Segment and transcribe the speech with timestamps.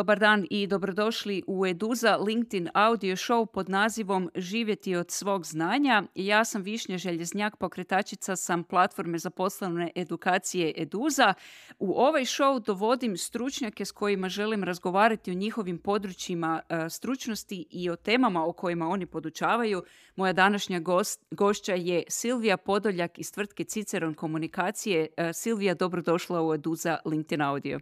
[0.00, 6.02] Dobar dan i dobrodošli u Eduza LinkedIn audio show pod nazivom Živjeti od svog znanja.
[6.14, 11.34] Ja sam Višnja Željeznjak, pokretačica sam platforme za poslovne edukacije Eduza.
[11.78, 17.90] U ovaj show dovodim stručnjake s kojima želim razgovarati o njihovim područjima e, stručnosti i
[17.90, 19.82] o temama o kojima oni podučavaju.
[20.16, 25.06] Moja današnja gost, gošća je Silvija Podoljak iz tvrtke Ciceron komunikacije.
[25.16, 27.80] E, Silvija, dobrodošla u Eduza LinkedIn audio.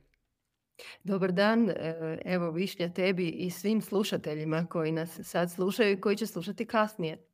[1.05, 6.17] Dobar dan, e, evo Višnja tebi i svim slušateljima koji nas sad slušaju i koji
[6.17, 7.28] će slušati kasnije.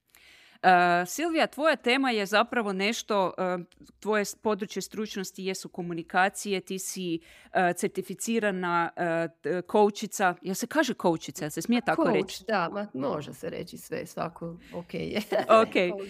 [0.64, 3.64] Uh, Silvija, tvoja tema je zapravo nešto, uh,
[4.00, 8.90] tvoje područje stručnosti jesu komunikacije, ti si uh, certificirana
[9.66, 12.44] koučica, ja se kaže koučica, se smije tako Coach, reći?
[12.48, 14.46] da, ma, može se reći sve, svako,
[14.80, 14.94] ok.
[15.14, 15.22] Je.
[15.62, 16.00] ok,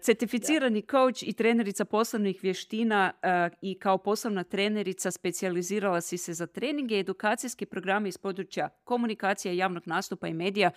[0.00, 3.12] certificirani coach i trenerica poslovnih vještina
[3.60, 9.56] i kao poslovna trenerica specijalizirala si se za treninge i edukacijske programe iz područja komunikacije,
[9.56, 10.70] javnog nastupa i medija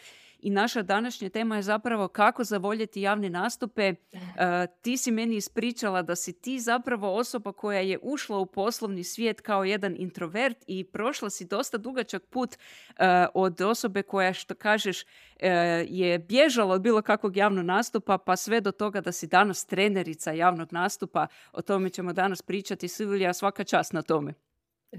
[0.46, 3.84] i naša današnja tema je zapravo kako zavoljeti javne nastupe.
[3.84, 3.96] E,
[4.82, 9.42] ti si meni ispričala da si ti zapravo osoba koja je ušla u poslovni svijet
[9.42, 12.58] kao jedan introvert i prošla si dosta dugačak put e,
[13.34, 15.04] od osobe koja, što kažeš,
[15.40, 15.50] e,
[15.90, 20.32] je bježala od bilo kakvog javnog nastupa pa sve do toga da si danas trenerica
[20.32, 21.28] javnog nastupa.
[21.54, 22.88] O tome ćemo danas pričati.
[22.88, 24.45] Silvija, svaka čast na tome.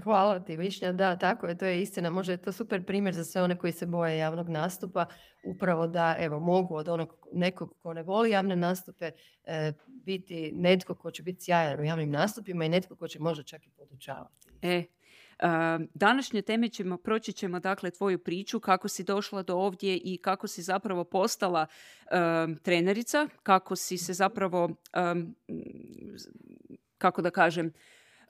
[0.03, 2.09] Hvala ti Višnja, da tako je, to je istina.
[2.09, 5.05] Možda je to super primjer za sve one koji se boje javnog nastupa,
[5.43, 9.11] upravo da evo mogu od onog nekog ko ne voli javne nastupe
[9.43, 13.43] e, biti netko ko će biti sjajan u javnim nastupima i netko ko će možda
[13.43, 14.47] čak i podučavati.
[14.61, 14.83] E,
[15.93, 20.47] današnje teme ćemo, proći ćemo dakle tvoju priču, kako si došla do ovdje i kako
[20.47, 21.65] si zapravo postala
[22.61, 24.69] trenerica, kako si se zapravo,
[26.97, 27.73] kako da kažem,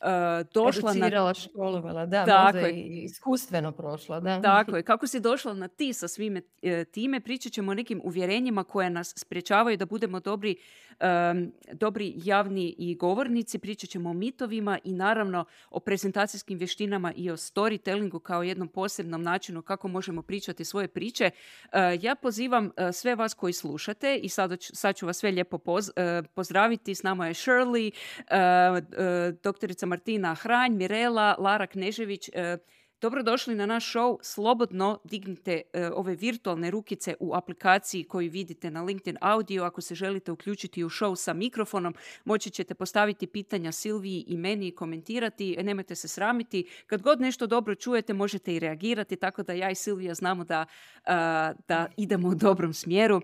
[0.01, 1.33] uh, došla na...
[1.33, 2.73] školovala, da, tako je.
[2.73, 4.41] i iskustveno prošla, da.
[4.41, 4.83] Tako je.
[4.83, 8.89] Kako si došla na ti sa svime e, time, pričat ćemo o nekim uvjerenjima koje
[8.89, 10.55] nas sprječavaju da budemo dobri,
[11.71, 17.37] dobri javni i govornici, pričat ćemo o mitovima i naravno o prezentacijskim vještinama i o
[17.37, 21.29] storytellingu kao jednom posebnom načinu kako možemo pričati svoje priče.
[21.71, 25.59] E, ja pozivam sve vas koji slušate i sad, ću vas sve lijepo
[26.35, 26.95] pozdraviti.
[26.95, 27.91] S nama je Shirley,
[29.43, 32.29] doktorica Martina Hranj, Mirela, Lara Knežević.
[32.97, 34.17] E, dobrodošli na naš show.
[34.21, 39.63] Slobodno dignite e, ove virtualne rukice u aplikaciji koju vidite na LinkedIn Audio.
[39.63, 44.67] Ako se želite uključiti u show sa mikrofonom, moći ćete postaviti pitanja Silviji i meni
[44.67, 45.55] i komentirati.
[45.57, 46.67] E, nemojte se sramiti.
[46.87, 50.65] Kad god nešto dobro čujete, možete i reagirati, tako da ja i Silvija znamo da,
[51.67, 53.21] da idemo u dobrom smjeru.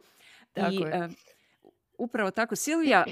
[0.54, 1.10] Tako I, je.
[1.98, 2.56] Upravo tako.
[2.56, 3.06] Silvija,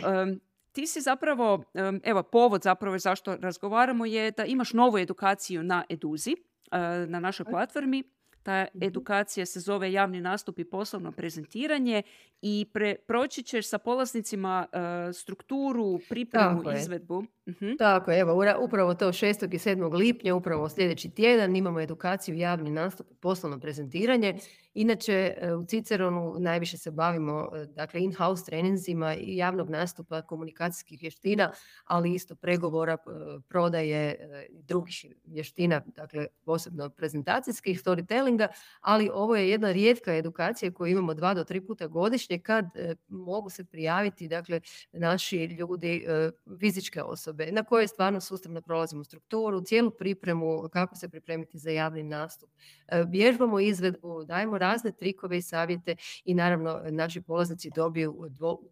[0.71, 1.63] ti si zapravo,
[2.03, 6.35] evo povod zapravo zašto razgovaramo je da imaš novu edukaciju na Eduzi,
[7.07, 8.03] na našoj platformi.
[8.43, 8.83] Ta mhm.
[8.83, 12.01] edukacija se zove javni nastup i poslovno prezentiranje
[12.41, 17.17] i pre, proći ćeš sa polaznicima uh, strukturu, pripremu, Tako izvedbu.
[17.17, 19.55] uh Tako je, evo, upravo to 6.
[19.55, 19.93] i 7.
[19.93, 24.37] lipnja, upravo sljedeći tjedan imamo edukaciju javni nastup i poslovno prezentiranje.
[24.73, 31.01] Inače, e, u Ciceronu najviše se bavimo e, dakle, in-house treninzima i javnog nastupa, komunikacijskih
[31.01, 31.51] vještina,
[31.85, 32.97] ali isto pregovora,
[33.49, 38.47] prodaje drugih vještina, dakle posebno prezentacijskih, storytellinga,
[38.81, 42.95] ali ovo je jedna rijetka edukacija koju imamo dva do tri puta godišnje kad e,
[43.07, 44.61] mogu se prijaviti dakle,
[44.91, 51.09] naši ljudi, e, fizičke osobe, na koje stvarno sustavno prolazimo strukturu, cijelu pripremu, kako se
[51.09, 52.49] pripremiti za javni nastup.
[52.87, 55.95] E, vježbamo izvedbu, dajemo razne trikove i savjete
[56.25, 58.29] i naravno naši polaznici dobiju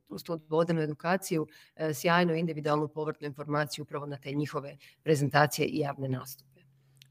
[0.09, 1.47] uz tu vodenu edukaciju
[1.93, 6.61] sjajnu individualnu povratnu informaciju upravo na te njihove prezentacije i javne nastupe.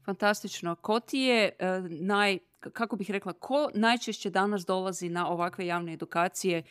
[0.05, 0.75] Fantastično.
[0.75, 1.51] Ko ti je
[1.89, 6.63] naj kako bih rekla, ko najčešće danas dolazi na ovakve javne edukacije, e,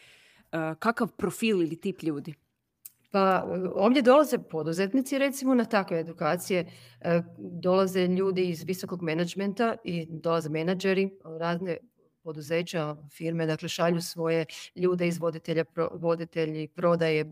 [0.78, 2.34] kakav profil ili tip ljudi?
[3.10, 3.44] Pa
[3.74, 6.70] ovdje dolaze poduzetnici recimo na takve edukacije,
[7.00, 11.76] e, dolaze ljudi iz visokog menadžmenta i dolaze menadžeri, razne
[12.28, 14.44] poduzeća, firme, dakle šalju svoje
[14.76, 17.24] ljude iz voditelja, voditelji prodaje,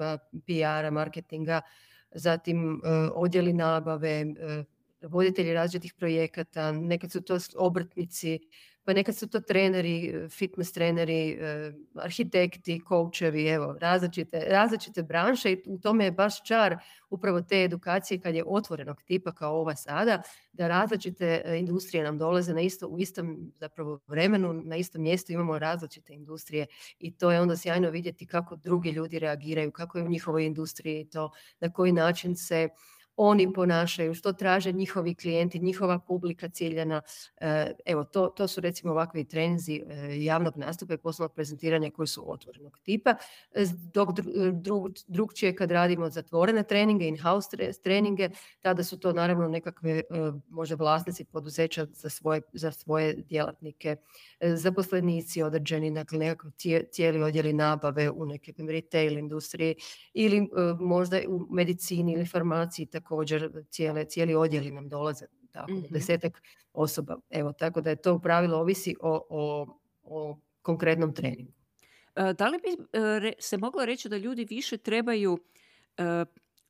[0.47, 1.61] PR-a, marketinga,
[2.11, 4.25] zatim e, odjeli nabave,
[5.03, 8.39] voditelji različitih projekata, nekad su to obrtnici,
[8.87, 15.63] pa nekad su to treneri, fitness treneri, eh, arhitekti, koučevi, evo, različite, različite branše i
[15.67, 16.77] u tome je baš čar
[17.11, 20.23] upravo te edukacije kad je otvorenog tipa kao ova sada,
[20.53, 25.33] da različite eh, industrije nam dolaze na isto, u istom zapravo vremenu, na istom mjestu
[25.33, 26.67] imamo različite industrije
[26.99, 31.05] i to je onda sjajno vidjeti kako drugi ljudi reagiraju, kako je u njihovoj industriji
[31.05, 31.31] to,
[31.61, 32.69] na koji način se
[33.17, 37.03] oni ponašaju, što traže njihovi klijenti, njihova publika ciljena.
[37.37, 42.07] E, evo, to, to su recimo ovakvi trenzi e, javnog nastupa i poslovnog prezentiranja koji
[42.07, 43.15] su otvorenog tipa.
[43.93, 44.09] Dok
[45.07, 48.31] drugčije kad radimo zatvorene treninge, in-house treninge,
[48.61, 50.03] tada su to naravno nekakve
[50.49, 53.97] možda vlasnici poduzeća za svoje, za svoje djelatnike,
[54.41, 56.51] zaposlenici određeni, dakle nekakav
[56.91, 59.75] cijeli odjeli nabave u nekakvom retail industriji
[60.15, 60.49] ili
[60.81, 66.43] možda u medicini ili farmaciji također cijele, cijeli odjeli nam dolaze, tako, mm desetak
[66.73, 67.17] osoba.
[67.31, 69.67] Evo, tako da je to u pravilu ovisi o, o,
[70.03, 71.53] o konkretnom treningu.
[72.17, 75.39] E, da li bi e, se moglo reći da ljudi više trebaju
[75.97, 76.25] e,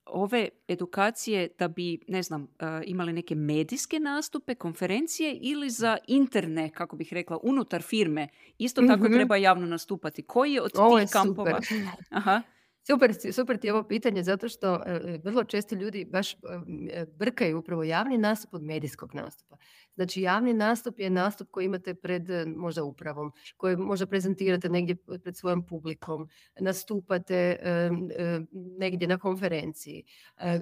[0.06, 2.48] ove edukacije da bi, ne znam,
[2.84, 8.28] imali neke medijske nastupe, konferencije ili za interne, kako bih rekla, unutar firme,
[8.58, 9.12] isto tako mhm.
[9.12, 10.22] treba javno nastupati.
[10.22, 11.60] Koji je od tih kampova?
[12.10, 12.42] Aha.
[12.86, 16.36] Super, super ti je ovo pitanje zato što e, e, vrlo često ljudi baš e,
[17.06, 19.56] brkaju upravo javni nastup od medijskog nastupa.
[19.96, 24.96] Znači javni nastup je nastup koji imate pred eh, možda upravom, koji možda prezentirate negdje
[25.22, 26.28] pred svojom publikom,
[26.60, 27.58] nastupate
[28.78, 30.04] negdje na konferenciji.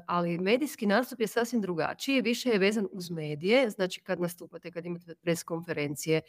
[0.07, 4.87] Ali medijski nastup je sasvim drugačiji, više je vezan uz medije, znači kad nastupate, kad
[4.87, 6.21] imate pres konferencije,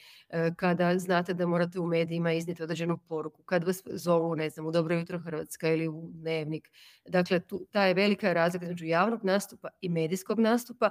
[0.55, 4.71] kada znate da morate u medijima iznijeti određenu poruku, kad vas zovu, ne znam, u
[4.71, 6.71] Dobro jutro Hrvatska ili u Dnevnik.
[7.05, 10.89] Dakle, tu, ta je velika razlika između javnog nastupa i medijskog nastupa.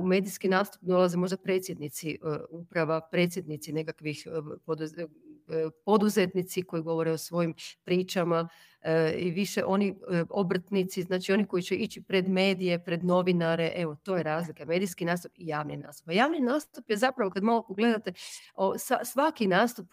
[0.00, 2.16] U medijski nastup dolaze možda predsjednici e,
[2.50, 4.30] uprava, predsjednici nekakvih e,
[5.54, 7.54] e, poduzetnici koji govore o svojim
[7.84, 8.48] pričama
[9.18, 9.94] i više oni
[10.30, 15.04] obrtnici, znači oni koji će ići pred medije, pred novinare, evo to je razlika, medijski
[15.04, 16.08] nastup i javni nastup.
[16.08, 18.12] A javni nastup je zapravo kad malo pogledate,
[19.04, 19.86] svaki nastup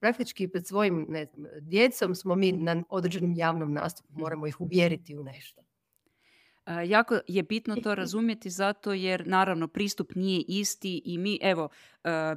[0.00, 5.18] praktički pred svojim ne znam, djecom smo mi na određenom javnom nastupu, moramo ih uvjeriti
[5.18, 5.67] u nešto.
[6.86, 11.68] Jako je bitno to razumjeti zato jer naravno pristup nije isti i mi evo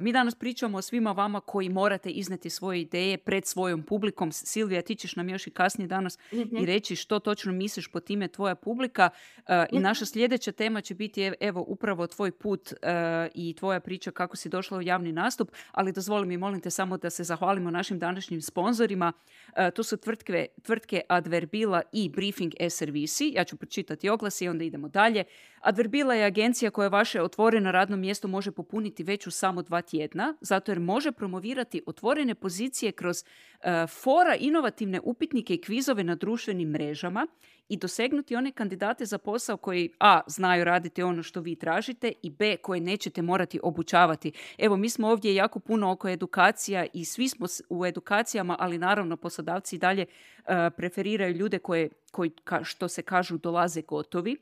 [0.00, 4.32] mi danas pričamo o svima vama koji morate izneti svoje ideje pred svojom publikom.
[4.32, 6.64] Silvija, ti ćeš nam još i kasnije danas i mhm.
[6.64, 9.10] reći što točno misliš po time tvoja publika.
[9.46, 9.82] E, I mhm.
[9.82, 12.76] naša sljedeća tema će biti evo upravo tvoj put e,
[13.34, 15.50] i tvoja priča kako si došla u javni nastup.
[15.72, 19.12] Ali dozvoli mi, molim te, samo da se zahvalimo našim današnjim sponzorima.
[19.74, 23.32] To su tvrtke, tvrtke Adverbila i Briefing e-servisi.
[23.36, 25.24] Ja ću pročitati oglas i onda idemo dalje.
[25.62, 30.34] Adverbila je agencija koja vaše otvoreno radno mjesto može popuniti već u samo dva tjedna,
[30.40, 36.68] zato jer može promovirati otvorene pozicije kroz uh, fora inovativne upitnike i kvizove na društvenim
[36.68, 37.26] mrežama
[37.68, 40.20] i dosegnuti one kandidate za posao koji a.
[40.26, 42.56] znaju raditi ono što vi tražite i b.
[42.56, 44.32] koje nećete morati obučavati.
[44.58, 49.16] Evo, mi smo ovdje jako puno oko edukacija i svi smo u edukacijama, ali naravno
[49.16, 50.44] poslodavci dalje uh,
[50.76, 52.30] preferiraju ljude koje, koji,
[52.62, 54.36] što se kažu, dolaze gotovi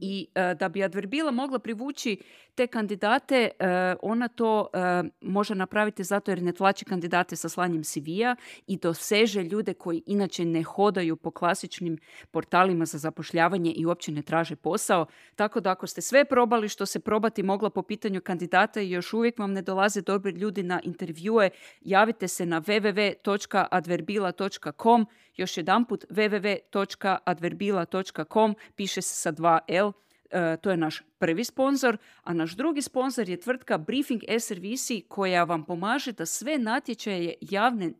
[0.00, 2.18] i e, da bi Adverbila mogla privući
[2.54, 4.78] te kandidate, e, ona to e,
[5.20, 8.36] može napraviti zato jer ne tlači kandidate sa slanjem CV-a
[8.66, 11.98] i doseže ljude koji inače ne hodaju po klasičnim
[12.30, 15.06] portalima za zapošljavanje i uopće ne traže posao.
[15.36, 19.12] Tako da ako ste sve probali što se probati mogla po pitanju kandidata i još
[19.12, 21.50] uvijek vam ne dolaze dobri ljudi na intervjue,
[21.80, 25.06] javite se na www.adverbila.com
[25.38, 29.92] još jedanput www.adverbila.com piše se sa dva L.
[30.30, 35.44] E, to je naš prvi sponsor, a naš drugi sponsor je tvrtka Briefing e-servisi koja
[35.44, 37.92] vam pomaže da sve natječaje javne e,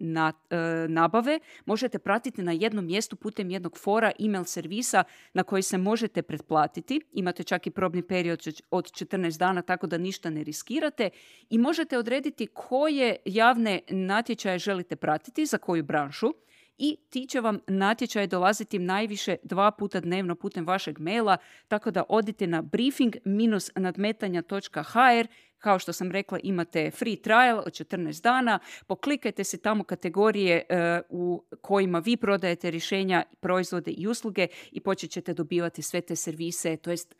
[0.88, 6.22] nabave možete pratiti na jednom mjestu putem jednog fora email servisa na koji se možete
[6.22, 7.00] pretplatiti.
[7.12, 8.40] Imate čak i probni period
[8.70, 11.10] od 14 dana tako da ništa ne riskirate
[11.50, 16.34] i možete odrediti koje javne natječaje želite pratiti za koju branšu
[16.78, 21.36] i ti će vam natječaj dolaziti najviše dva puta dnevno putem vašeg maila,
[21.68, 25.26] tako da odite na briefing-nadmetanja.hr
[25.58, 28.58] kao što sam rekla, imate free trial od 14 dana.
[28.86, 35.10] Poklikajte se tamo kategorije e, u kojima vi prodajete rješenja, proizvode i usluge i počet
[35.10, 37.14] ćete dobivati sve te servise, to jest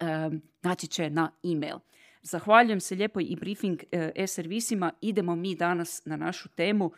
[0.63, 1.77] natječaje na email.
[2.23, 4.93] Zahvaljujem se lijepo i briefing e, e-servisima.
[5.01, 6.93] Idemo mi danas na našu temu.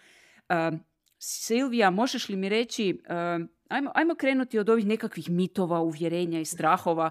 [1.22, 6.44] Silvija, možeš li mi reći, uh, ajmo, ajmo krenuti od ovih nekakvih mitova, uvjerenja i
[6.44, 7.10] strahova.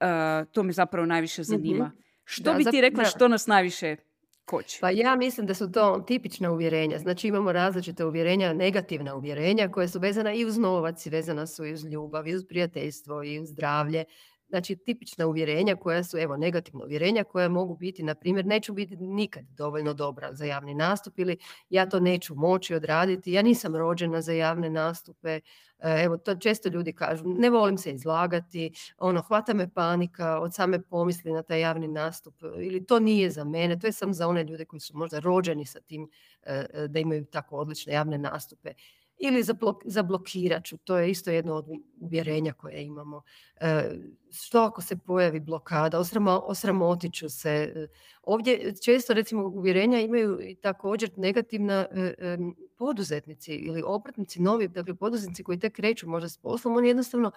[0.00, 1.46] Uh, to me zapravo najviše mhm.
[1.46, 1.92] zanima.
[2.24, 3.96] Što bi ti rekla što nas najviše
[4.44, 4.78] koči?
[4.80, 6.98] Pa ja mislim da su to tipična uvjerenja.
[6.98, 11.66] Znači imamo različite uvjerenja, negativna uvjerenja koje su vezana i uz novac, i vezana su
[11.66, 14.04] i uz ljubav, i uz prijateljstvo, i uz zdravlje.
[14.48, 18.96] Znači tipična uvjerenja koja su, evo, negativna uvjerenja koja mogu biti, na primjer, neću biti
[18.96, 21.36] nikad dovoljno dobra za javni nastup ili
[21.70, 25.40] ja to neću moći odraditi, ja nisam rođena za javne nastupe,
[25.78, 30.54] e, evo, to često ljudi kažu, ne volim se izlagati, ono, hvata me panika od
[30.54, 34.28] same pomisli na taj javni nastup ili to nije za mene, to je samo za
[34.28, 36.08] one ljude koji su možda rođeni sa tim
[36.42, 38.72] e, e, da imaju tako odlične javne nastupe
[39.18, 39.44] ili
[39.84, 40.76] zablokirat ću.
[40.76, 41.66] To je isto jedno od
[42.00, 43.22] uvjerenja koje imamo.
[43.60, 43.90] E,
[44.30, 46.02] što ako se pojavi blokada?
[46.46, 47.72] osramotit ću se.
[47.76, 47.88] E,
[48.22, 52.38] ovdje često recimo uvjerenja imaju i također negativna e,
[52.76, 57.30] poduzetnici ili obrtnici novi, dakle poduzetnici koji tek kreću možda s poslom, oni jednostavno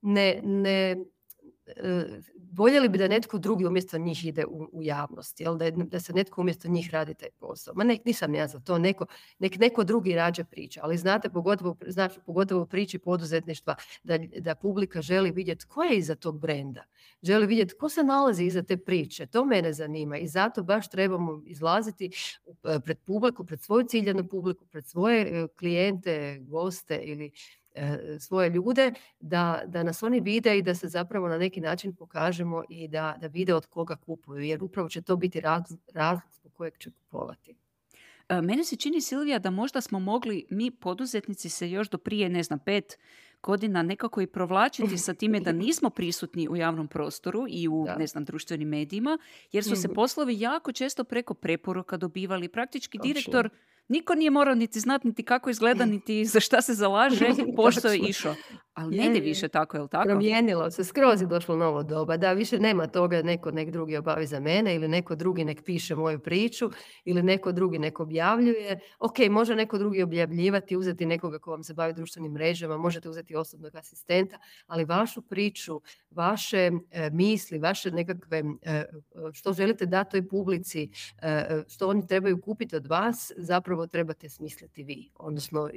[0.00, 0.96] ne, ne
[2.52, 5.56] voljeli bi da netko drugi umjesto njih ide u, u javnost, jel?
[5.56, 7.74] Da, da se netko umjesto njih radi taj posao.
[7.74, 9.06] Ma nek, nisam ja za to, neko,
[9.38, 15.02] nek neko drugi rađe priča, ali znate, pogotovo, znači, pogotovo priči poduzetništva, da, da publika
[15.02, 16.84] želi vidjeti ko je iza tog brenda,
[17.22, 21.42] želi vidjeti ko se nalazi iza te priče, to mene zanima i zato baš trebamo
[21.46, 22.10] izlaziti
[22.46, 27.30] e, pred publiku, pred svoju ciljanu publiku, pred svoje e, klijente, goste ili
[28.20, 32.62] svoje ljude, da, da nas oni vide i da se zapravo na neki način pokažemo
[32.68, 36.78] i da, da vide od koga kupuju, jer upravo će to biti razlog zbog kojeg
[36.78, 37.54] će kupovati.
[38.28, 42.28] E, mene se čini, Silvija, da možda smo mogli mi poduzetnici se još do prije,
[42.28, 42.98] ne znam, pet
[43.42, 48.06] godina nekako i provlačiti sa time da nismo prisutni u javnom prostoru i u, ne
[48.06, 49.18] znam, društvenim medijima,
[49.52, 49.94] jer su se mhm.
[49.94, 52.48] poslovi jako često preko preporuka dobivali.
[52.48, 53.50] Praktički direktor
[53.88, 57.26] Niko nije morao niti znati niti kako izgleda, niti za šta se zalaže,
[57.56, 58.34] pošto je išao.
[58.78, 60.04] Ali ne ide više tako, je li tako?
[60.04, 62.16] Promijenilo se, skroz je došlo novo doba.
[62.16, 65.94] Da, više nema toga neko nek drugi obavi za mene ili neko drugi nek piše
[65.94, 66.70] moju priču
[67.04, 68.80] ili neko drugi nek objavljuje.
[68.98, 73.36] Ok, može neko drugi objavljivati, uzeti nekoga ko vam se bavi društvenim mrežama, možete uzeti
[73.36, 75.80] osobnog asistenta, ali vašu priču,
[76.10, 78.84] vaše e, misli, vaše nekakve, e,
[79.32, 80.90] što želite dati toj publici,
[81.22, 85.10] e, što oni trebaju kupiti od vas, zapravo trebate smisliti vi.
[85.14, 85.70] Odnosno,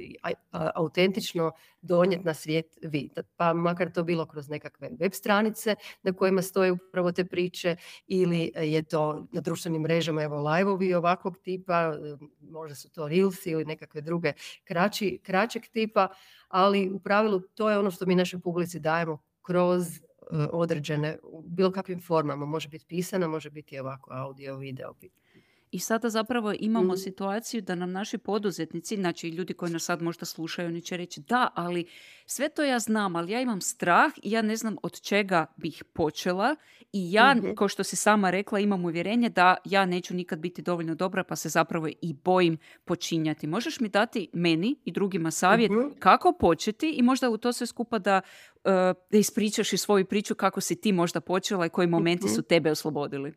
[0.74, 3.10] autentično donijeti na svijet vi.
[3.36, 8.52] Pa makar to bilo kroz nekakve web stranice na kojima stoje upravo te priče ili
[8.56, 11.94] je to na društvenim mrežama, evo live-ovi ovakvog tipa,
[12.40, 14.32] možda su to reels ili nekakve druge
[14.64, 16.08] kraći, kraćeg tipa,
[16.48, 20.00] ali u pravilu to je ono što mi našoj publici dajemo kroz e,
[20.52, 24.94] određene, u bilo kakvim formama, može biti pisana, može biti ovako audio, video,
[25.72, 26.96] i sada zapravo imamo mm.
[26.96, 31.20] situaciju da nam naši poduzetnici, znači ljudi koji nas sad možda slušaju, oni će reći
[31.20, 31.86] da, ali
[32.26, 35.84] sve to ja znam, ali ja imam strah i ja ne znam od čega bih
[35.92, 36.56] počela
[36.92, 40.62] i ja, mm kao što si sama rekla, imam uvjerenje da ja neću nikad biti
[40.62, 43.46] dovoljno dobra pa se zapravo i bojim počinjati.
[43.46, 45.88] Možeš mi dati meni i drugima savjet mhm.
[45.98, 48.20] kako početi i možda u to sve skupa da,
[48.54, 48.72] uh,
[49.10, 52.34] da ispričaš i svoju priču kako si ti možda počela i koji momenti mhm.
[52.34, 53.32] su tebe oslobodili?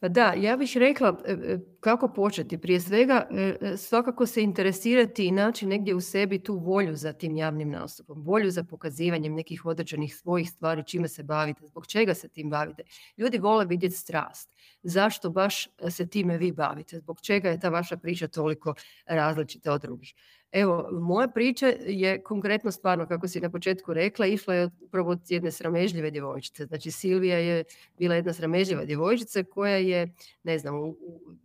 [0.00, 2.58] Pa da, ja bih rekla e, e, kako početi.
[2.58, 7.36] Prije svega e, svakako se interesirati i naći negdje u sebi tu volju za tim
[7.36, 12.28] javnim nastupom, volju za pokazivanjem nekih određenih svojih stvari, čime se bavite, zbog čega se
[12.28, 12.82] tim bavite.
[13.16, 14.56] Ljudi vole vidjeti strast.
[14.82, 16.98] Zašto baš se time vi bavite?
[16.98, 18.74] Zbog čega je ta vaša priča toliko
[19.06, 20.14] različita od drugih?
[20.52, 25.20] Evo, moja priča je konkretno stvarno, kako si na početku rekla, išla je upravo od
[25.28, 26.66] jedne sramežljive djevojčice.
[26.66, 27.64] Znači, Silvija je
[27.98, 30.74] bila jedna sramežljiva djevojčica koja je, ne znam,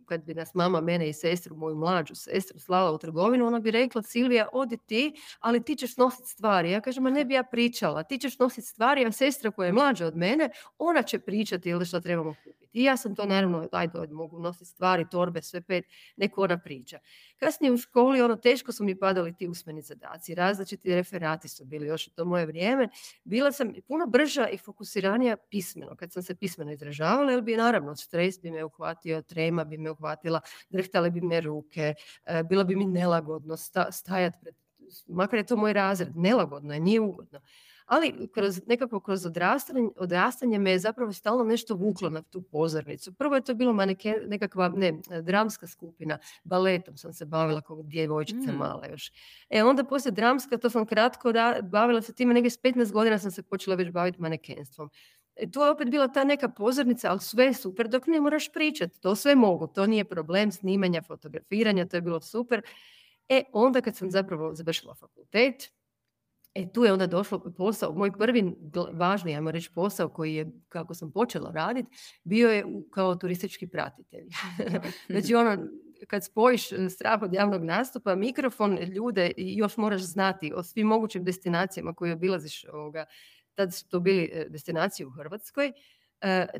[0.06, 3.70] kad bi nas mama, mene i sestru, moju mlađu sestru slala u trgovinu, ona bi
[3.70, 6.70] rekla, Silvija, odi ti, ali ti ćeš nositi stvari.
[6.70, 9.72] Ja kažem, ma ne bi ja pričala, ti ćeš nositi stvari, a sestra koja je
[9.72, 12.55] mlađa od mene, ona će pričati ili što trebamo kupiti.
[12.72, 15.84] I ja sam to naravno, ajde, mogu nositi stvari, torbe, sve pet,
[16.16, 16.98] neko ona priča.
[17.36, 21.86] Kasnije u školi, ono, teško su mi padali ti usmeni zadaci, različiti referati su bili
[21.86, 22.88] još u to moje vrijeme.
[23.24, 27.96] Bila sam puno brža i fokusiranija pismeno, kad sam se pismeno izražavala, jer bi naravno
[27.96, 31.94] stres bi me uhvatio, trema bi me uhvatila, drhtale bi me ruke,
[32.24, 33.56] e, bilo bi mi nelagodno
[33.90, 34.54] stajati pred
[35.06, 37.40] makar je to moj razred, nelagodno je, nije ugodno
[37.86, 43.14] ali kroz, nekako kroz odrastanje, odrastanje me je zapravo stalno nešto vuklo na tu pozornicu.
[43.14, 48.52] Prvo je to bilo maneke, nekakva ne, dramska skupina, baletom sam se bavila kao djevojčica
[48.52, 48.56] mm.
[48.56, 49.12] mala još.
[49.50, 53.18] E onda poslije dramska, to sam kratko da, bavila se time, negdje s 15 godina
[53.18, 54.90] sam se počela već baviti manekenstvom.
[55.36, 58.52] E, tu je opet bila ta neka pozornica, ali sve je super dok ne moraš
[58.52, 59.00] pričati.
[59.00, 62.62] To sve mogu, to nije problem snimanja, fotografiranja, to je bilo super.
[63.28, 65.72] E onda kad sam zapravo završila fakultet,
[66.56, 68.52] E tu je onda došlo posao, moj prvi
[68.92, 71.88] važni, ajmo reći, posao koji je, kako sam počela raditi,
[72.24, 74.28] bio je kao turistički pratitelj.
[75.10, 75.56] znači ono,
[76.06, 81.24] kad spojiš e, strah od javnog nastupa, mikrofon, ljude još moraš znati o svim mogućim
[81.24, 83.04] destinacijama koje obilaziš ovoga,
[83.54, 85.72] tad su to bili destinacije u Hrvatskoj,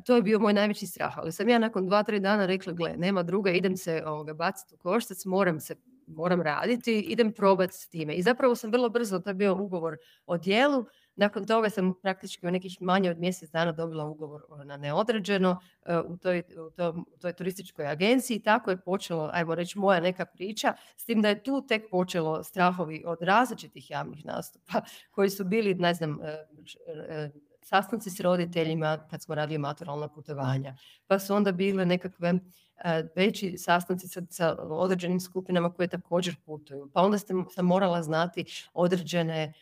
[0.04, 1.18] to je bio moj najveći strah.
[1.18, 4.74] Ali sam ja nakon dva, tri dana rekla, gle, nema druga, idem se ovoga, baciti
[4.74, 5.76] u koštac, moram se
[6.06, 8.14] moram raditi, idem probati s time.
[8.14, 9.96] I zapravo sam vrlo brzo, to je bio ugovor
[10.26, 10.84] o dijelu,
[11.16, 15.98] nakon toga sam praktički u nekih manje od mjesec dana dobila ugovor na neodređeno e,
[15.98, 16.42] u toj,
[17.14, 18.42] u toj turističkoj agenciji.
[18.42, 22.42] Tako je počelo, ajmo reći, moja neka priča, s tim da je tu tek počelo
[22.42, 24.80] strahovi od različitih javnih nastupa
[25.14, 26.46] koji su bili, ne znam, e,
[27.08, 27.30] e,
[27.66, 30.76] sastanci s roditeljima kad smo radili maturalna putovanja.
[31.06, 32.34] Pa su onda bile nekakve
[33.16, 36.90] veći sastanci sa, određenim skupinama koje također putuju.
[36.94, 38.44] Pa onda sam morala znati
[38.74, 39.52] određene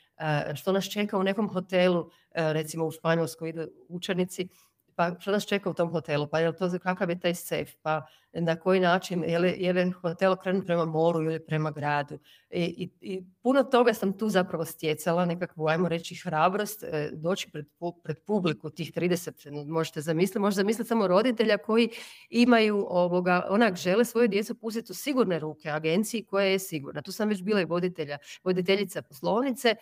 [0.55, 3.55] što nas čeka u nekom hotelu, recimo u Španjolskoj
[3.89, 4.49] učenici,
[4.97, 7.71] pa što nas čeka u tom hotelu, pa je li to, kakav je taj sef,
[7.83, 8.07] pa
[8.41, 12.19] na koji način, je li, je hotel okrenut prema moru ili prema gradu.
[12.51, 17.67] I, i, puno toga sam tu zapravo stjecala, nekakvu, ajmo reći, hrabrost, e, doći pred,
[18.05, 21.91] pred publiku tih 30, možete zamisliti, možete zamisliti samo roditelja koji
[22.31, 27.03] imaju ovoga, onak žele svoju djecu pustiti u sigurne ruke agenciji koja je sigurna.
[27.03, 29.75] Tu sam već bila i voditelja, voditeljica poslovnice,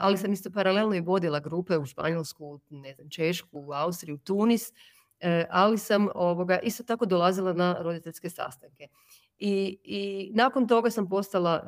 [0.00, 4.72] ali sam isto paralelno i vodila grupe u Španjolsku, ne znam, Češku, u Austriju, Tunis,
[5.20, 8.88] e, ali sam ovoga, isto tako dolazila na roditeljske sastanke.
[9.42, 11.64] I, I nakon toga sam postala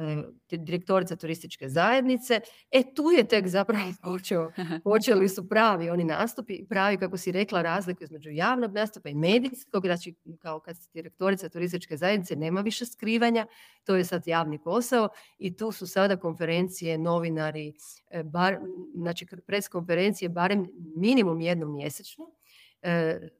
[0.50, 2.40] e, direktorica turističke zajednice.
[2.70, 4.52] E tu je tek zapravo počeo,
[4.84, 9.86] počeli su pravi oni nastupi, pravi kako si rekla razliku između javnog nastupa i medijskog,
[9.86, 13.46] znači kao kad si direktorica turističke zajednice nema više skrivanja,
[13.84, 15.08] to je sad javni posao.
[15.38, 17.72] I tu su sada konferencije, novinari,
[18.10, 18.58] e, bar,
[18.94, 22.24] znači pres konferencije barem minimum jednom mjesečno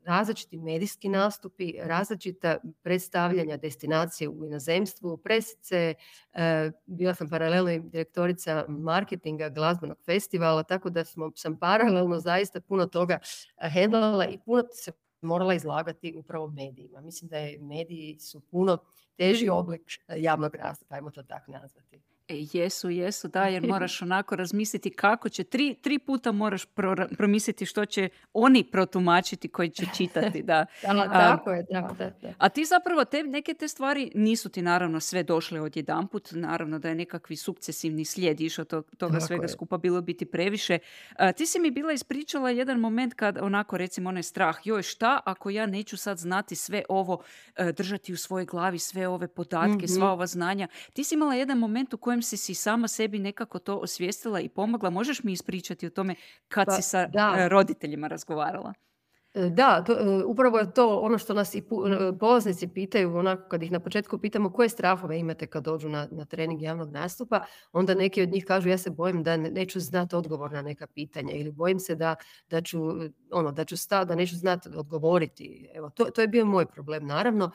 [0.05, 5.95] različiti medijski nastupi, različita predstavljanja destinacije u inozemstvu, presice,
[6.33, 12.87] e, bila sam paralelno direktorica marketinga glazbenog festivala, tako da smo, sam paralelno zaista puno
[12.87, 13.19] toga
[13.73, 17.01] hendlala i puno se morala izlagati upravo medijima.
[17.01, 18.79] Mislim da je mediji su puno
[19.17, 19.83] teži oblik
[20.17, 22.12] javnog nastupa, ajmo to tako nazvati.
[22.33, 26.65] E, jesu, jesu, da, jer moraš onako razmisliti kako će, tri, tri puta moraš
[27.17, 30.43] promisliti što će oni protumačiti koji će čitati.
[30.43, 30.67] Da.
[30.87, 35.01] da tako je, da, da, A ti zapravo, te, neke te stvari nisu ti naravno
[35.01, 40.01] sve došle odjedanput, naravno da je nekakvi sukcesivni slijed išao to, toga svega skupa bilo
[40.01, 40.79] biti previše.
[41.37, 45.51] ti si mi bila ispričala jedan moment kad onako recimo onaj strah, joj šta ako
[45.51, 47.23] ja neću sad znati sve ovo,
[47.57, 50.13] e, držati u svojoj glavi sve ove podatke, sva mhm.
[50.13, 50.69] ova znanja.
[50.93, 54.49] Ti si imala jedan moment u kojem si si sama sebi nekako to osvijestila i
[54.49, 54.91] pomogla.
[54.91, 56.15] Možeš mi ispričati o tome
[56.49, 58.75] kad pa, si sa e, roditeljima razgovarala?
[59.35, 61.63] E, da, to, e, upravo je to ono što nas i
[62.21, 66.25] polaznici pitaju, onako kad ih na početku pitamo koje strahove imate kad dođu na, na
[66.25, 70.53] trening javnog nastupa, onda neki od njih kažu ja se bojim da neću znati odgovor
[70.53, 72.15] na neka pitanja ili bojim se da,
[72.51, 72.79] da ću,
[73.31, 75.71] ono, da ću stati, da neću znati odgovoriti.
[75.75, 77.07] Evo, to, to je bio moj problem.
[77.07, 77.51] Naravno,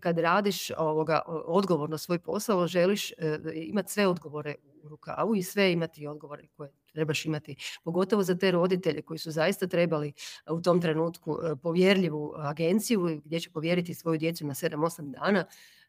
[0.00, 5.72] kad radiš ovoga, odgovor svoj posao, želiš e, imati sve odgovore u rukavu i sve
[5.72, 7.56] imati odgovore koje trebaš imati.
[7.84, 10.12] Pogotovo za te roditelje koji su zaista trebali
[10.50, 15.44] u tom trenutku e, povjerljivu agenciju gdje će povjeriti svoju djecu na 7-8 dana.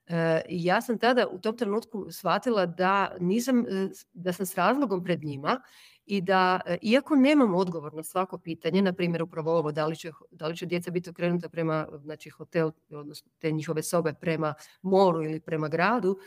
[0.08, 3.66] E, I ja sam tada u tom trenutku shvatila da nisam,
[4.13, 5.62] da sam s razlogom pred njima
[6.06, 9.96] i da e, iako nemam odgovor na svako pitanje, na primjer upravo ovo da li
[9.96, 14.54] će, da li će djeca biti okrenuta prema znači, hotel, odnosno te njihove sobe prema
[14.82, 16.18] moru ili prema gradu,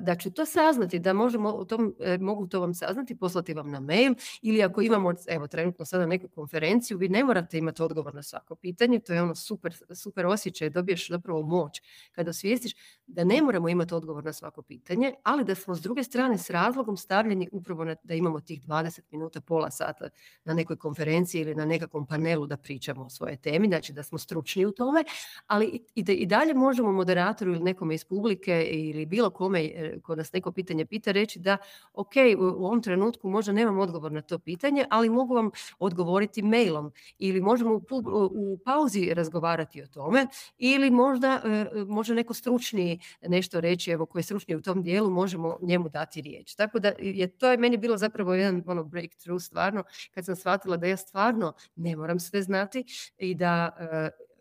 [0.00, 3.70] da ću to saznati, da možemo u tom, e, mogu to vam saznati, poslati vam
[3.70, 8.14] na mail ili ako imamo, evo trenutno sada neku konferenciju, vi ne morate imati odgovor
[8.14, 11.82] na svako pitanje, to je ono super, super osjećaj, dobiješ zapravo moć
[12.12, 12.72] kada osvijestiš
[13.06, 16.50] da ne moramo imati odgovor na svako pitanje, ali da smo s druge strane s
[16.50, 20.08] razlogom stavljeni upravo na, da imamo tih 20 minuta, pola sata
[20.44, 24.18] na nekoj konferenciji ili na nekakvom panelu da pričamo o svojoj temi, znači da smo
[24.18, 25.04] stručni u tome,
[25.46, 30.00] ali i, da, i dalje možemo moderatoru ili nekome iz publike ili bilo kome E,
[30.02, 31.56] ko nas neko pitanje pita, reći da
[31.92, 36.92] ok, u ovom trenutku možda nemam odgovor na to pitanje, ali mogu vam odgovoriti mailom
[37.18, 40.26] ili možemo u, pauzi razgovarati o tome
[40.58, 45.10] ili možda e, može neko stručniji nešto reći, evo koji je stručniji u tom dijelu,
[45.10, 46.54] možemo njemu dati riječ.
[46.54, 50.76] Tako da je to je meni bilo zapravo jedan ono breakthrough stvarno kad sam shvatila
[50.76, 52.84] da ja stvarno ne moram sve znati
[53.18, 54.32] i da e,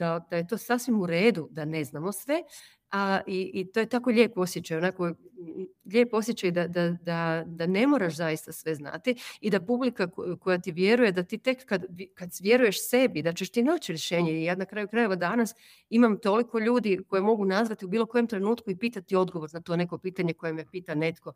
[0.00, 2.42] da, da je to sasvim u redu da ne znamo sve,
[2.90, 5.12] a, i, i to je tako lijep osjećaj, onako
[5.92, 10.08] lijep osjećaj da, da, da, da ne moraš zaista sve znati i da publika
[10.40, 14.32] koja ti vjeruje, da ti tek kad, kad vjeruješ sebi, da ćeš ti naći rješenje.
[14.32, 15.54] I ja na kraju krajeva danas
[15.90, 19.76] imam toliko ljudi koje mogu nazvati u bilo kojem trenutku i pitati odgovor na to
[19.76, 21.32] neko pitanje koje me pita netko,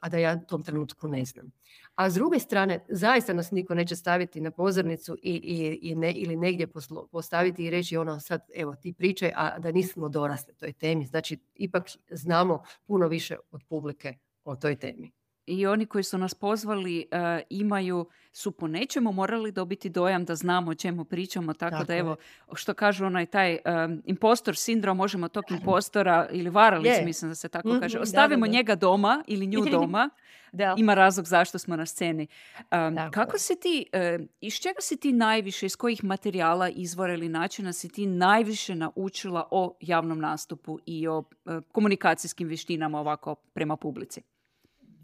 [0.00, 1.52] a da ja u tom trenutku ne znam.
[1.94, 6.12] A s druge strane, zaista nas niko neće staviti na pozornicu i, i, i ne,
[6.12, 6.66] ili negdje
[7.12, 11.06] postaviti i reći ono sad, evo ti pričaj, a da nismo dorasli toj temi.
[11.06, 15.10] Znači, ipak znamo puno više od publike o toj temi.
[15.50, 17.18] I oni koji su nas pozvali uh,
[17.50, 22.16] imaju, su po nečemu morali dobiti dojam da znamo o čemu pričamo, tako, da evo,
[22.54, 23.52] što kažu onaj taj
[23.84, 28.46] um, impostor sindrom, možemo tog impostora ili varalicu, mislim da se tako mm kaže, ostavimo
[28.46, 30.10] njega doma ili nju doma,
[30.52, 30.74] da.
[30.78, 32.26] ima razlog zašto smo na sceni.
[32.58, 33.86] Um, kako si ti,
[34.18, 38.74] uh, iz čega si ti najviše, iz kojih materijala, izvora ili načina si ti najviše
[38.74, 41.24] naučila o javnom nastupu i o uh,
[41.72, 44.22] komunikacijskim vještinama ovako prema publici?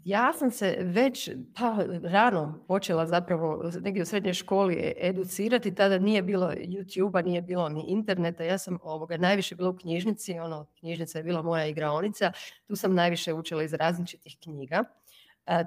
[0.07, 5.99] Ja sam se već pa, rano počela zapravo negdje u srednjoj školi e, educirati, tada
[5.99, 10.65] nije bilo YouTube-a, nije bilo ni interneta, ja sam ovoga najviše bila u knjižnici, ono,
[10.79, 12.31] knjižnica je bila moja igraonica,
[12.67, 14.83] tu sam najviše učila iz različitih knjiga.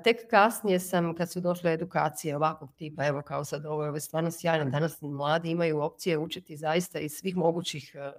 [0.04, 4.30] tek kasnije sam, kad su došle edukacije ovakvog tipa, evo kao sad ovo je stvarno
[4.30, 8.12] sjajno, danas mladi imaju opcije učiti zaista iz svih mogućih uh,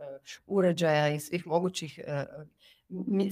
[0.48, 2.00] uređaja, iz svih mogućih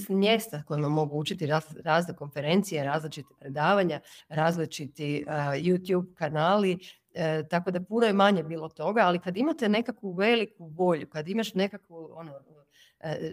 [0.09, 1.47] mjesta kojima mogu učiti
[1.83, 6.79] razne konferencije, različite predavanja, različiti YouTube kanali,
[7.13, 11.27] e, tako da puno je manje bilo toga, ali kad imate nekakvu veliku volju, kad
[11.27, 12.58] imaš nekakvu ono, E,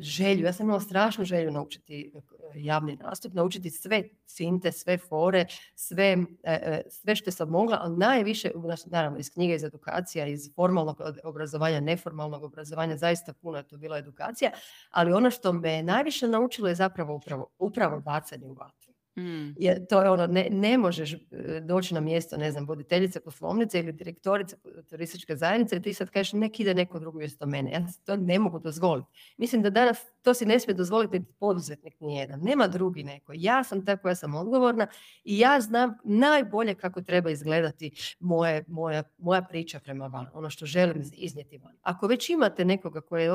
[0.00, 0.44] želju.
[0.44, 2.20] Ja sam imala strašnu želju naučiti e,
[2.54, 8.50] javni nastup, naučiti sve cinte, sve fore, sve, e, sve što sam mogla, ali najviše,
[8.86, 13.98] naravno iz knjige, iz edukacija, iz formalnog obrazovanja, neformalnog obrazovanja, zaista puno je to bila
[13.98, 14.50] edukacija,
[14.90, 18.85] ali ono što me najviše naučilo je zapravo upravo, upravo bacanje u vatru.
[19.18, 19.54] Mm.
[19.88, 21.18] to je ono, ne, ne možeš e,
[21.60, 24.56] doći na mjesto, ne znam, voditeljice poslovnice ili direktorice
[24.90, 27.70] turističke zajednice i ti sad kažeš nek ide neko drugo mjesto mene.
[27.70, 29.08] Ja to ne mogu dozvoliti.
[29.36, 32.40] Mislim da danas to si ne smije dozvoliti poduzetnik nijedan.
[32.40, 33.32] Nema drugi neko.
[33.34, 34.86] Ja sam ta koja sam odgovorna
[35.24, 40.26] i ja znam najbolje kako treba izgledati moje, moja, moja priča prema van.
[40.32, 41.76] Ono što želim iznijeti van.
[41.82, 43.30] Ako već imate nekoga koji je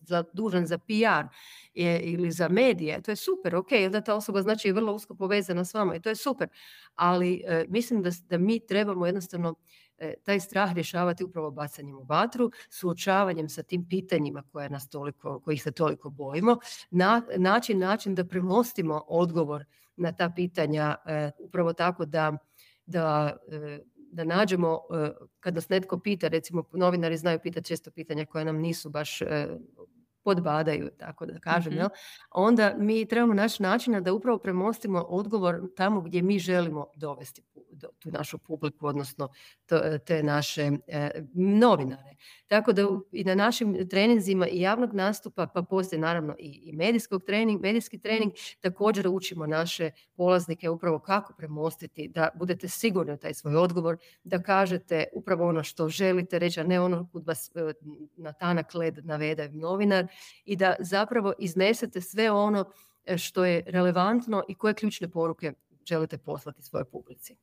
[0.00, 1.34] zadužen za PR
[2.02, 5.74] ili za medije, to je super, ok, onda ta osoba znači vrlo usko povezana s
[5.74, 6.48] vama i to je super.
[6.94, 9.54] Ali e, mislim da, da mi trebamo jednostavno
[9.98, 15.40] e, taj strah rješavati upravo bacanjem u vatru, suočavanjem sa tim pitanjima koje nas toliko,
[15.40, 16.58] kojih se toliko bojimo,
[16.90, 19.64] na, način, način da premostimo odgovor
[19.96, 22.32] na ta pitanja e, upravo tako da,
[22.86, 23.36] da
[24.12, 24.80] da nađemo,
[25.40, 29.22] kad nas netko pita, recimo novinari znaju pitati često pitanja koja nam nisu baš
[30.28, 31.88] podbadaju, tako da kažem, mm
[32.30, 37.42] onda mi trebamo naći načina da upravo premostimo odgovor tamo gdje mi želimo dovesti
[37.98, 39.28] tu našu publiku, odnosno
[40.06, 42.16] te naše e, novinare.
[42.46, 47.22] Tako da i na našim treninzima i javnog nastupa, pa poslije naravno i, i medijskog
[47.24, 53.34] trening, medijski trening, također učimo naše polaznike upravo kako premostiti, da budete sigurni u taj
[53.34, 57.72] svoj odgovor, da kažete upravo ono što želite reći, a ne ono kud vas e,
[58.16, 60.06] na tanak led navede novinar
[60.44, 62.64] i da zapravo iznesete sve ono
[63.04, 65.52] e, što je relevantno i koje ključne poruke
[65.86, 67.36] želite poslati svojoj publici.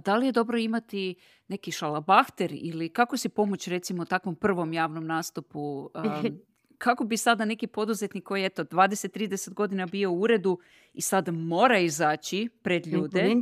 [0.00, 1.14] Da li je dobro imati
[1.48, 5.90] neki šalabahter ili kako si pomoći recimo takvom prvom javnom nastupu?
[6.78, 10.58] kako bi sada neki poduzetnik koji je eto 20-30 godina bio u uredu
[10.92, 13.34] i sad mora izaći pred ljude,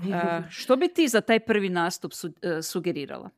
[0.00, 0.12] mhm.
[0.50, 3.30] što bi ti za taj prvi nastup e, sugerirala?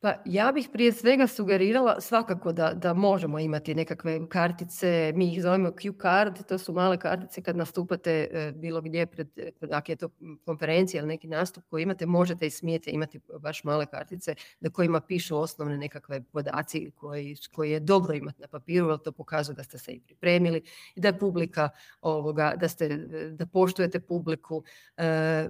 [0.00, 5.42] Pa ja bih prije svega sugerirala svakako da, da možemo imati nekakve kartice, mi ih
[5.42, 9.28] zovemo Q card, to su male kartice kad nastupate e, bilo gdje pred,
[9.70, 10.08] ako je to
[10.44, 15.00] konferencija ili neki nastup koji imate, možete i smijete imati baš male kartice na kojima
[15.00, 19.62] pišu osnovne nekakve podaci koji, koji je dobro imati na papiru, jer to pokazuje da
[19.62, 20.62] ste se i pripremili
[20.96, 21.68] da je publika
[22.00, 22.88] ovoga, da ste,
[23.32, 24.64] da poštujete publiku,
[24.96, 25.48] e,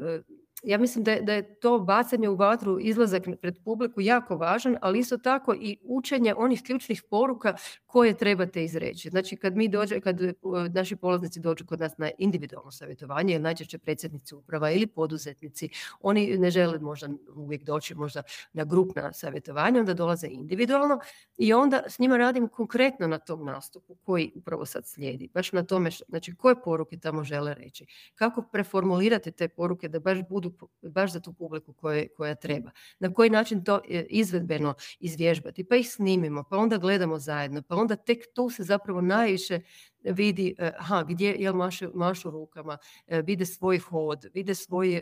[0.62, 4.76] ja mislim da je, da je to bacanje u vatru, izlazak pred publiku jako važan,
[4.80, 7.54] ali isto tako i učenje onih ključnih poruka
[7.86, 9.10] koje trebate izreći.
[9.10, 10.34] Znači kad mi dođe, kad e,
[10.74, 15.68] naši polaznici dođu kod nas na individualno savjetovanje, jer najčešće predsjednici uprava ili poduzetnici,
[16.00, 21.00] oni ne žele možda uvijek doći možda na grupna savjetovanja, onda dolaze individualno
[21.36, 25.30] i onda s njima radim konkretno na tom nastupu koji upravo sad slijedi.
[25.34, 27.86] Baš na tome, znači koje poruke tamo žele reći.
[28.14, 30.47] Kako preformulirati te poruke da baš budu
[30.82, 32.70] baš za tu publiku koje, koja treba.
[32.98, 37.76] Na koji način to e, izvedbeno izvježbati, pa ih snimimo, pa onda gledamo zajedno, pa
[37.76, 39.60] onda tek tu se zapravo najviše
[40.02, 42.78] vidi aha, gdje, jel mašu, mašu rukama,
[43.24, 45.00] vide svoj hod, vide svoju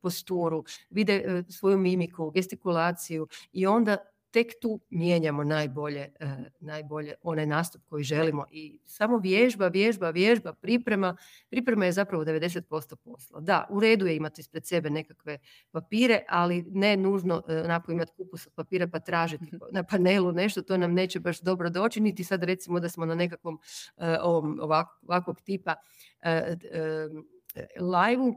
[0.00, 3.96] posturu, vide svoju mimiku, gestikulaciju i onda
[4.36, 6.26] tek tu mijenjamo najbolje, e,
[6.60, 11.16] najbolje onaj nastup koji želimo i samo vježba, vježba, vježba, priprema,
[11.50, 13.40] priprema je zapravo 90% posla.
[13.40, 15.38] Da, u redu je imati ispred sebe nekakve
[15.70, 19.56] papire, ali ne nužno e, onako imati kupus od papira pa tražiti mhm.
[19.70, 23.14] na panelu nešto, to nam neće baš dobro doći, niti sad recimo da smo na
[23.14, 23.58] nekakvom
[23.96, 24.60] e, ovom,
[25.02, 25.74] ovakvog tipa
[27.80, 28.32] live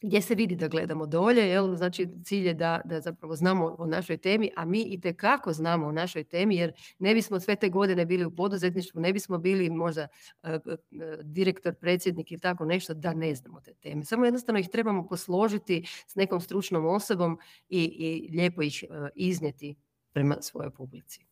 [0.00, 1.74] gdje se vidi da gledamo dolje, jel?
[1.74, 5.86] znači cilj je da, da zapravo znamo o našoj temi, a mi i kako znamo
[5.86, 9.70] o našoj temi, jer ne bismo sve te godine bili u poduzetništvu, ne bismo bili
[9.70, 10.08] možda
[10.42, 10.58] e, e,
[11.22, 14.04] direktor, predsjednik ili tako nešto da ne znamo te teme.
[14.04, 19.76] Samo jednostavno ih trebamo posložiti s nekom stručnom osobom i, i lijepo ih e, iznijeti
[20.12, 21.27] prema svojoj publici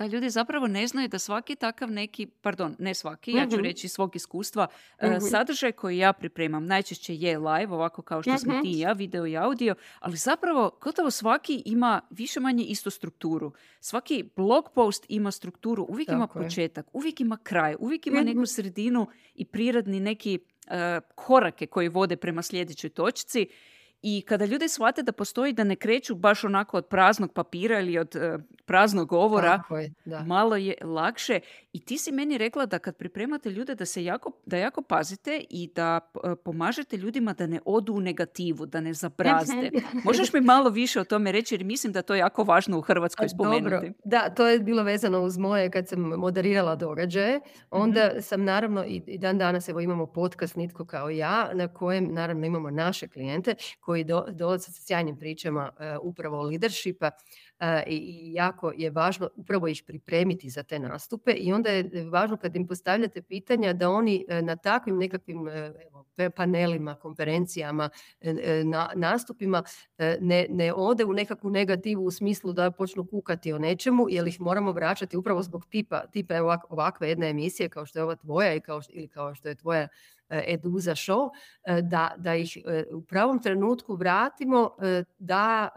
[0.00, 3.64] da ljudi zapravo ne znaju da svaki takav neki, pardon, ne svaki, ja ću mhm.
[3.64, 4.66] reći svog iskustva,
[5.02, 8.92] uh sadržaj koji ja pripremam najčešće je live, ovako kao što smo ti i ja,
[8.92, 13.52] video i audio, ali zapravo gotovo svaki ima više manje istu strukturu.
[13.80, 19.06] Svaki blog post ima strukturu, uvijek ima početak, uvijek ima kraj, uvijek ima neku sredinu
[19.34, 20.38] i prirodni neki
[21.14, 23.48] korake koji vode prema sljedećoj točci
[24.02, 27.98] i kada ljudi shvate da postoji da ne kreću baš onako od praznog papira ili
[27.98, 29.62] od uh, praznog govora,
[30.26, 31.40] malo je lakše.
[31.72, 35.44] I ti si meni rekla da kad pripremate ljude da se jako, da jako pazite
[35.50, 36.00] i da
[36.44, 39.70] pomažete ljudima da ne odu u negativu, da ne zabrazde.
[40.04, 42.80] Možeš mi malo više o tome reći jer mislim da to je jako važno u
[42.80, 43.70] Hrvatskoj spomenuti.
[43.70, 43.92] Dobro.
[44.04, 47.40] Da, to je bilo vezano uz moje kad sam moderirala događaje.
[47.70, 48.20] Onda mhm.
[48.20, 52.70] sam naravno i dan danas evo imamo podcast Nitko kao ja na kojem naravno imamo
[52.70, 57.49] naše klijente koji do, dolaze sa sjajnim pričama uh, upravo leadershipa uh,
[57.86, 62.56] i jako je važno upravo ih pripremiti za te nastupe i onda je važno kad
[62.56, 66.00] im postavljate pitanja da oni uh, na takvim nekakvim evo,
[66.36, 67.90] panelima, konferencijama,
[68.64, 69.62] na, nastupima
[70.20, 74.40] ne, ne ode u nekakvu negativu u smislu da počnu kukati o nečemu jer ih
[74.40, 76.34] moramo vraćati upravo zbog tipa, tipa
[76.68, 79.88] ovakve jedne emisije kao što je ova tvoja i kao, ili kao što je tvoja
[80.30, 81.30] Eduza Show,
[81.64, 85.68] e, da, da ih e, u pravom trenutku vratimo e, da,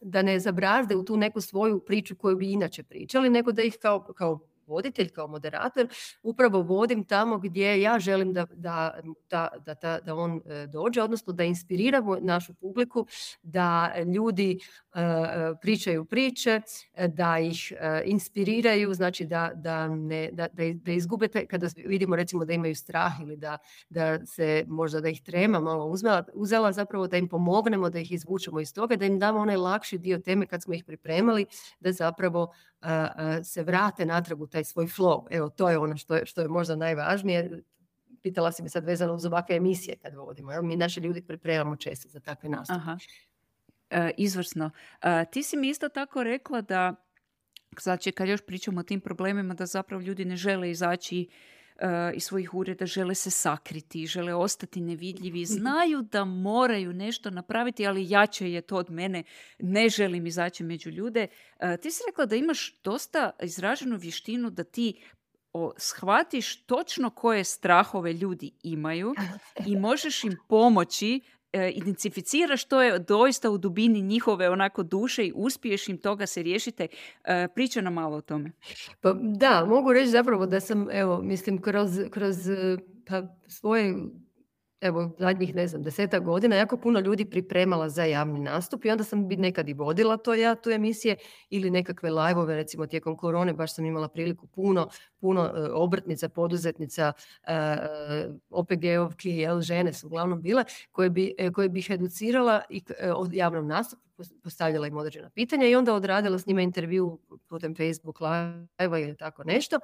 [0.00, 3.78] da ne zabrazde u tu neku svoju priču koju bi inače pričali, nego da ih
[3.82, 5.88] kao, kao voditelj, kao moderator,
[6.22, 9.00] upravo vodim tamo gdje ja želim da, da,
[9.30, 9.48] da,
[9.82, 13.06] da, da on e, dođe, odnosno da inspiriramo našu publiku,
[13.42, 14.58] da ljudi
[14.94, 16.60] e, e, pričaju priče,
[17.08, 17.72] da ih
[18.04, 23.36] inspiriraju, znači da, da, ne, da, da izgube, kada vidimo recimo da imaju strah ili
[23.36, 27.98] da, da se možda da ih trema malo uzela, uzela zapravo da im pomognemo, da
[27.98, 31.46] ih izvučemo iz toga, da im damo onaj lakši dio teme kad smo ih pripremali,
[31.80, 32.52] da zapravo
[33.44, 35.26] se vrate natrag u taj svoj flow.
[35.30, 37.62] Evo, to je ono što je, što je možda najvažnije.
[38.22, 40.62] Pitala si me sad vezano uz ovakve emisije kad vodimo.
[40.62, 42.76] Mi naši ljudi pripremamo često za takve nastupe.
[42.76, 42.96] Aha.
[43.90, 44.70] E, izvrsno.
[45.02, 46.94] E, ti si mi isto tako rekla da,
[47.80, 51.28] znači kad još pričamo o tim problemima, da zapravo ljudi ne žele izaći
[52.14, 58.10] iz svojih ureda žele se sakriti, žele ostati nevidljivi, znaju da moraju nešto napraviti, ali
[58.10, 59.22] jače je to od mene,
[59.58, 61.26] ne želim izaći među ljude.
[61.60, 65.02] Uh, ti si rekla da imaš dosta izraženu vještinu da ti
[65.76, 69.14] shvatiš točno koje strahove ljudi imaju
[69.66, 71.20] i možeš im pomoći
[71.66, 76.86] identificiraš to je doista u dubini njihove onako duše i uspiješ im toga se riješite.
[77.24, 78.52] E, priča nam malo o tome.
[79.00, 83.94] Pa, da, mogu reći zapravo da sam, evo, mislim, kroz, kroz e, pa, svoje
[84.80, 89.04] evo, zadnjih, ne znam, deseta godina, jako puno ljudi pripremala za javni nastup i onda
[89.04, 91.16] sam bi nekad i vodila to ja, tu emisije
[91.50, 94.88] ili nekakve live recimo tijekom korone, baš sam imala priliku puno,
[95.20, 97.12] puno e, obrtnica, poduzetnica,
[97.42, 97.52] uh,
[98.50, 102.82] OPG-ovki, žene su uglavnom bile, koje bi, e, koje bih educirala i
[103.14, 104.02] od javnom nastupu,
[104.42, 109.44] postavljala im određena pitanja i onda odradila s njima intervju putem Facebook live ili tako
[109.44, 109.78] nešto.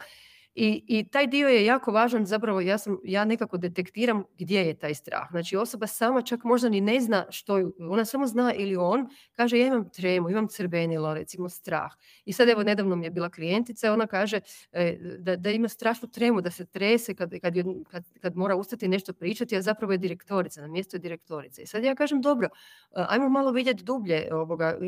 [0.55, 4.75] I, I taj dio je jako važan, zapravo ja, sam, ja nekako detektiram gdje je
[4.75, 5.29] taj strah.
[5.31, 9.59] Znači osoba sama čak možda ni ne zna što ona samo zna ili on kaže
[9.59, 11.91] ja imam tremu, imam crvenilo, recimo strah.
[12.25, 14.41] I sad evo nedavno mi je bila klijentica, ona kaže
[14.73, 17.55] e, da, da ima strašnu tremu, da se trese kad, kad,
[17.91, 21.63] kad, kad mora ustati nešto pričati, a zapravo je direktorica, na mjestu je direktorica.
[21.63, 22.49] I sad ja kažem dobro,
[22.93, 24.79] ajmo malo vidjeti dublje ovoga,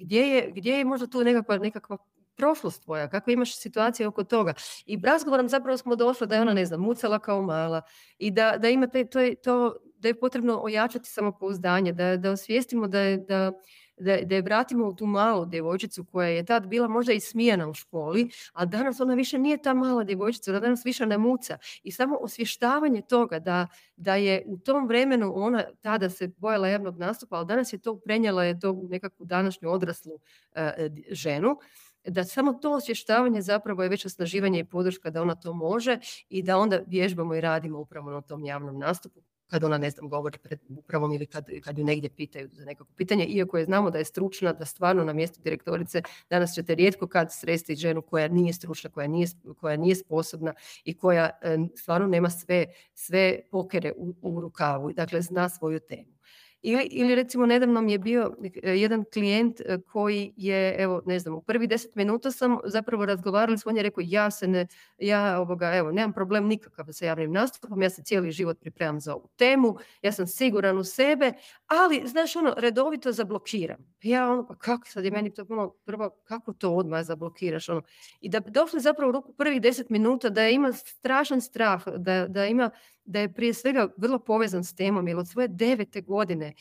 [0.00, 1.96] gdje je, gdje je možda tu nekakva, nekakva
[2.40, 4.54] prošlost tvoja, kako imaš situacije oko toga.
[4.86, 7.82] I razgovorom zapravo smo došli da je ona, ne znam, mucala kao mala
[8.18, 13.00] i da, da ima to, to, da je potrebno ojačati samopouzdanje, da, da osvijestimo da
[13.00, 13.52] je, da,
[13.98, 17.68] da, da je vratimo u tu malu djevojčicu koja je tad bila možda i smijena
[17.68, 21.58] u školi, a danas ona više nije ta mala djevojčica, ona danas više ne muca.
[21.82, 26.98] I samo osvještavanje toga da, da je u tom vremenu ona tada se bojala javnog
[26.98, 30.12] nastupa, ali danas je to prenijela je to u nekakvu današnju odraslu
[30.54, 31.56] e, ženu
[32.04, 36.42] da samo to osvještavanje zapravo je već osnaživanje i podrška da ona to može i
[36.42, 40.38] da onda vježbamo i radimo upravo na tom javnom nastupu kad ona, ne znam, govori
[40.38, 43.98] pred upravom ili kad, kad ju negdje pitaju za nekako pitanje, iako je znamo da
[43.98, 48.52] je stručna, da stvarno na mjestu direktorice danas ćete rijetko kad sresti ženu koja nije
[48.52, 49.26] stručna, koja nije,
[49.60, 51.30] koja nije sposobna i koja
[51.76, 56.19] stvarno nema sve, sve pokere u, u rukavu, dakle zna svoju temu.
[56.62, 61.18] Ili, ili recimo nedavno mi je bio e, jedan klijent e, koji je, evo ne
[61.18, 64.66] znam, u prvi deset minuta sam zapravo razgovarali s on rekao ja se ne,
[64.98, 69.14] ja ovoga, evo, nemam problem nikakav sa javnim nastupom, ja se cijeli život pripremam za
[69.14, 71.32] ovu temu, ja sam siguran u sebe,
[71.66, 73.78] ali, znaš, ono, redovito zablokiram.
[74.02, 77.82] Ja ono, pa kako sad je meni to ono, prvo, kako to odmah zablokiraš, ono.
[78.20, 82.46] I da došli zapravo u ruku prvih deset minuta da ima strašan strah, da, da
[82.46, 82.70] ima
[83.10, 86.54] da je prije svega vrlo povezan s temom, jer od svoje devete godine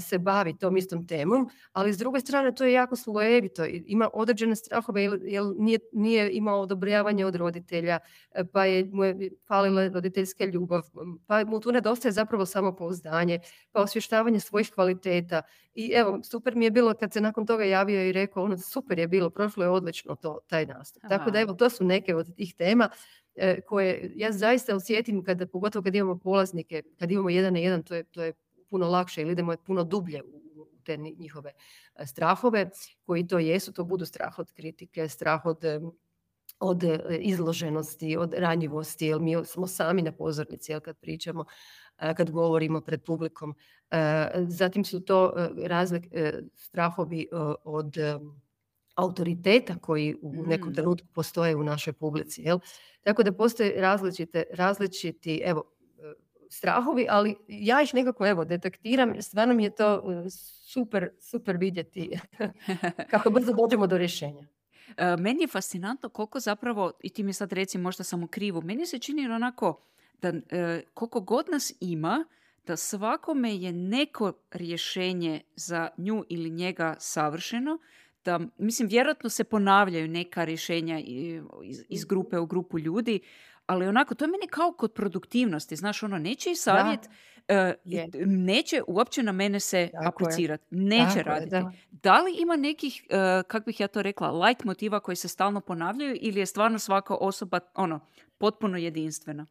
[0.00, 3.64] se bavi tom istom temom, ali s druge strane to je jako slojevito.
[3.86, 7.98] Ima određene strahove jer nije, nije imao odobravanje od roditelja,
[8.32, 10.82] e, pa je mu je falila roditeljska ljubav,
[11.26, 13.38] pa mu tu nedostaje zapravo samopouzdanje,
[13.72, 15.42] pa osvještavanje svojih kvaliteta.
[15.74, 18.98] I evo, super mi je bilo kad se nakon toga javio i rekao, ono super
[18.98, 21.02] je bilo, prošlo je odlično to, taj nastup.
[21.08, 22.88] Tako da evo, to su neke od tih tema
[23.34, 27.82] E, koje ja zaista osjetim kada, pogotovo kad imamo polaznike, kad imamo jedan na jedan,
[27.82, 28.32] to je, to je
[28.72, 30.22] puno lakše ili idemo puno dublje
[30.56, 31.52] u te njihove
[31.94, 32.70] e, strahove
[33.06, 35.64] koji to jesu, to budu strah od kritike, strah od
[36.60, 41.44] od e, izloženosti, od ranjivosti, jer mi smo sami na pozornici jel, kad pričamo,
[42.16, 43.54] kad govorimo pred publikom.
[44.48, 45.32] Zatim su to
[45.66, 46.08] razlik,
[46.56, 47.28] strahovi
[47.64, 47.96] od
[48.94, 50.74] autoriteta koji u nekom mm.
[50.74, 52.42] trenutku postoje u našoj publici.
[52.42, 52.58] Jel?
[53.02, 55.81] Tako da postoje različite, različiti evo, e,
[56.52, 59.22] strahovi, ali ja ih nekako evo, detektiram.
[59.22, 59.94] Stvarno mi je to
[60.26, 60.30] e,
[60.72, 62.10] super, super vidjeti
[63.10, 64.46] kako brzo dođemo do rješenja.
[64.96, 68.62] E, meni je fascinantno koliko zapravo, i ti mi sad reci možda sam u krivu,
[68.62, 69.80] meni se čini onako
[70.22, 70.32] da
[70.94, 72.24] koliko god nas ima,
[72.66, 77.78] da svakome je neko rješenje za nju ili njega savršeno,
[78.24, 81.00] da, mislim, vjerojatno se ponavljaju neka rješenja
[81.64, 83.20] iz, iz grupe u grupu ljudi,
[83.66, 87.92] ali onako, to je meni kao kod produktivnosti, znaš, ono, neće i savjet, uh,
[88.26, 91.50] neće uopće na mene se aplicirati, neće raditi.
[91.50, 91.72] da.
[91.90, 92.20] da.
[92.20, 96.16] li ima nekih, uh, kak bih ja to rekla, light motiva koji se stalno ponavljaju
[96.20, 98.00] ili je stvarno svaka osoba, ono,
[98.38, 99.46] potpuno jedinstvena?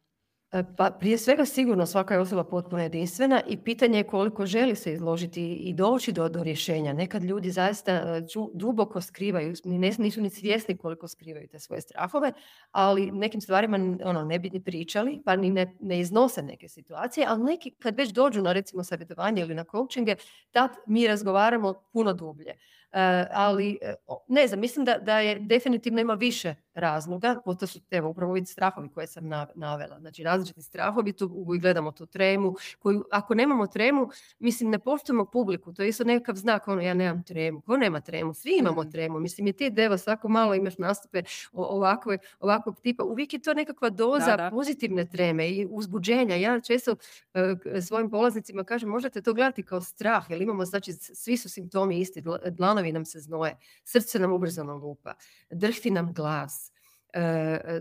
[0.53, 4.75] E, pa prije svega sigurno svaka je osoba potpuno jedinstvena i pitanje je koliko želi
[4.75, 6.93] se izložiti i doći do, do rješenja.
[6.93, 8.21] Nekad ljudi zaista e,
[8.53, 9.53] duboko skrivaju,
[9.97, 12.33] nisu ni svjesni koliko skrivaju te svoje strahove,
[12.71, 17.25] ali nekim stvarima ono, ne bi ni pričali, pa ni ne, ne iznose neke situacije,
[17.29, 20.15] ali neki kad već dođu na recimo savjetovanje ili na coachinge,
[20.51, 22.51] tad mi razgovaramo puno dublje.
[22.91, 23.79] E, ali
[24.27, 28.45] ne znam, mislim da, da je definitivno ima više razloga, to su evo, upravo ovi
[28.45, 29.99] strahovi koje sam navela.
[29.99, 35.73] Znači različiti strahovi, tu gledamo tu tremu, koju ako nemamo tremu, mislim ne poštujemo publiku,
[35.73, 38.91] to je isto nekakav znak, ono ja nemam tremu, ko nema tremu, svi imamo mm.
[38.91, 43.53] tremu, mislim je ti deva svako malo imaš nastupe ovakve, ovakvog tipa, uvijek je to
[43.53, 46.35] nekakva doza pozitivne treme i uzbuđenja.
[46.35, 51.37] Ja često uh, svojim polaznicima kažem, možete to gledati kao strah, jer imamo, znači svi
[51.37, 55.13] su simptomi isti, dlanovi nam se znoje, srce nam ubrzano lupa,
[55.49, 56.60] drhti nam glas,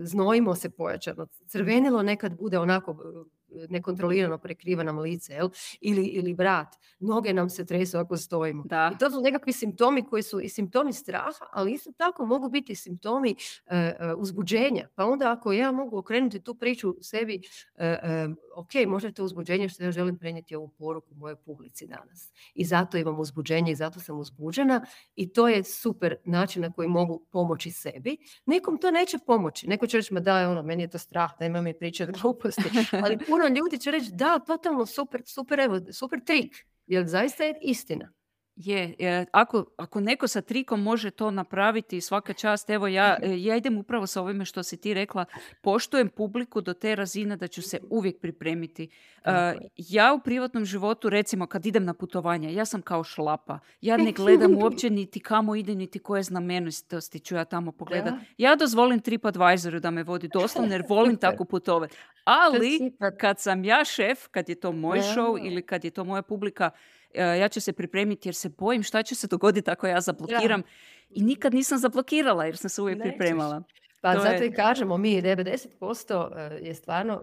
[0.01, 1.27] znojimo se pojačano.
[1.47, 2.97] Crvenilo nekad bude onako
[3.69, 5.49] nekontrolirano prekriva nam lice jel?
[5.81, 6.75] Ili, ili vrat.
[6.99, 8.63] Noge nam se tresu ako stojimo.
[8.63, 8.91] Da.
[8.95, 12.75] I to su nekakvi simptomi koji su i simptomi straha, ali isto tako mogu biti
[12.75, 13.35] simptomi
[13.65, 14.87] e, uzbuđenja.
[14.95, 17.41] Pa onda ako ja mogu okrenuti tu priču sebi,
[17.75, 22.31] e, ok, možda je to uzbuđenje što ja želim prenijeti ovu poruku mojoj publici danas.
[22.53, 24.85] I zato imam uzbuđenje i zato sam uzbuđena
[25.15, 28.17] i to je super način na koji mogu pomoći sebi.
[28.45, 29.67] Nekom to neće pomoći.
[29.67, 32.63] Neko će reći, ma da, ono, meni je to strah, nema mi pričati gluposti.
[33.03, 36.55] Ali puno ljudi će reći, da, totalno super, super, evo, super trik.
[36.87, 38.11] Jer zaista je istina.
[38.63, 43.55] Je, ako, ako neko sa trikom može to napraviti, svaka čast, evo ja, e, ja
[43.55, 45.25] idem upravo sa ovime što si ti rekla,
[45.61, 48.89] poštujem publiku do te razine da ću se uvijek pripremiti.
[49.25, 49.31] Uh,
[49.77, 53.59] ja u privatnom životu, recimo kad idem na putovanje, ja sam kao šlapa.
[53.81, 58.13] Ja ne gledam uopće niti kamo ide, niti koje znamenitosti ću ja tamo pogledat.
[58.37, 61.97] Ja dozvolim TripAdvisoru da me vodi doslovno jer volim tako putovati.
[62.23, 66.21] Ali kad sam ja šef, kad je to moj show ili kad je to moja
[66.21, 66.69] publika,
[67.13, 70.63] ja ću se pripremiti jer se bojim šta će se dogoditi ako ja zablokiram.
[71.09, 73.63] I nikad nisam zablokirala jer sam se uvijek pripremala.
[74.01, 77.21] Pa zato i kažemo mi 90% e, je stvarno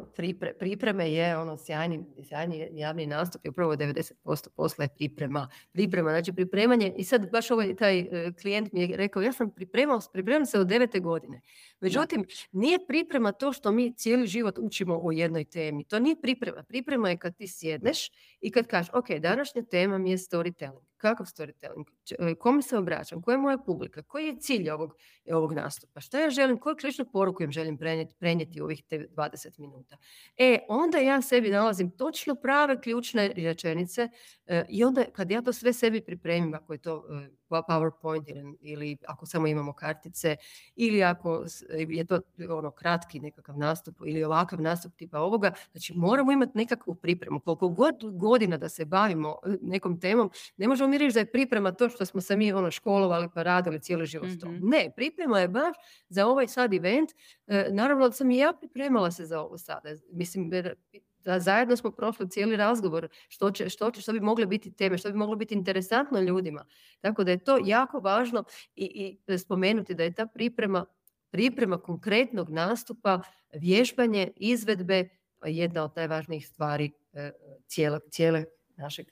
[0.58, 5.48] pripreme je ono sjajni, sjajni javni nastup i upravo 90% posla je priprema.
[5.72, 9.50] Priprema, znači pripremanje i sad baš ovaj taj e, klijent mi je rekao ja sam
[9.50, 11.40] pripremao, pripremam se od devete godine.
[11.80, 15.84] Međutim, nije priprema to što mi cijeli život učimo o jednoj temi.
[15.84, 16.62] To nije priprema.
[16.62, 18.10] Priprema je kad ti sjedneš
[18.40, 20.87] i kad kažeš ok, današnja tema mi je storytelling.
[20.98, 21.84] Kakav storytelling?
[22.18, 23.22] E, kome se obraćam?
[23.22, 24.02] Koja je moja publika?
[24.02, 24.96] Koji je cilj ovog,
[25.32, 26.00] ovog nastupa?
[26.00, 26.58] Šta ja želim?
[26.58, 29.96] Koju ključnu poruku im želim prenijeti, prenijeti u ovih 20 minuta?
[30.36, 34.08] E, onda ja sebi nalazim točno prave ključne rečenice
[34.46, 38.96] e, i onda kad ja to sve sebi pripremim, ako je to e, PowerPoint ili,
[39.06, 40.36] ako samo imamo kartice
[40.76, 42.20] ili ako je to
[42.50, 47.40] ono kratki nekakav nastup ili ovakav nastup tipa ovoga, znači moramo imati nekakvu pripremu.
[47.40, 51.72] Koliko god godina da se bavimo nekom temom, ne možemo mi reći da je priprema
[51.72, 55.48] to što smo se mi ono školovali pa radili cijeli život mm Ne, priprema je
[55.48, 55.76] baš
[56.08, 57.10] za ovaj sad event.
[57.46, 59.88] E, naravno da sam i ja pripremala se za ovo sada.
[60.12, 60.50] Mislim,
[61.28, 64.98] da zajedno smo prošli cijeli razgovor što, će, što, će, što bi mogle biti teme,
[64.98, 66.64] što bi moglo biti interesantno ljudima.
[67.00, 68.44] Tako da je to jako važno
[68.76, 70.86] i, i spomenuti da je ta priprema,
[71.30, 73.20] priprema konkretnog nastupa,
[73.52, 75.08] vježbanje, izvedbe
[75.46, 77.30] jedna od najvažnijih stvari e,
[77.66, 78.44] cijele, cijele
[78.76, 79.06] našeg,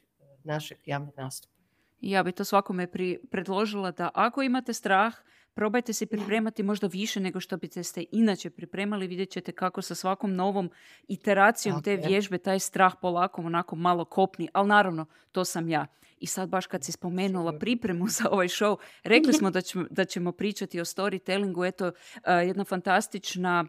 [0.45, 1.55] našeg javnog nastupa.
[2.01, 5.15] Ja bi to svakome pri, predložila da ako imate strah,
[5.57, 9.07] probajte se pripremati možda više nego što biste ste inače pripremali.
[9.07, 10.71] Vidjet ćete kako sa svakom novom
[11.09, 14.49] iteracijom te vježbe taj strah polako onako malo kopni.
[14.53, 15.87] Ali naravno, to sam ja.
[16.19, 20.05] I sad baš kad si spomenula pripremu za ovaj show, rekli smo da ćemo, da
[20.05, 21.69] ćemo pričati o storytellingu.
[21.69, 21.93] Eto,
[22.47, 23.65] jedna fantastična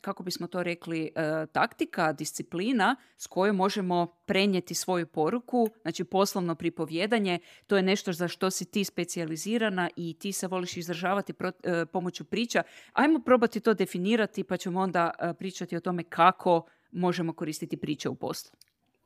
[0.00, 1.10] kako bismo to rekli,
[1.52, 8.28] taktika, disciplina s kojom možemo prenijeti svoju poruku, znači poslovno pripovjedanje, to je nešto za
[8.28, 11.32] što si ti specijalizirana i ti se voliš izražavati
[11.62, 12.62] e, pomoću priča.
[12.92, 18.14] Ajmo probati to definirati pa ćemo onda pričati o tome kako možemo koristiti priče u
[18.14, 18.50] poslu.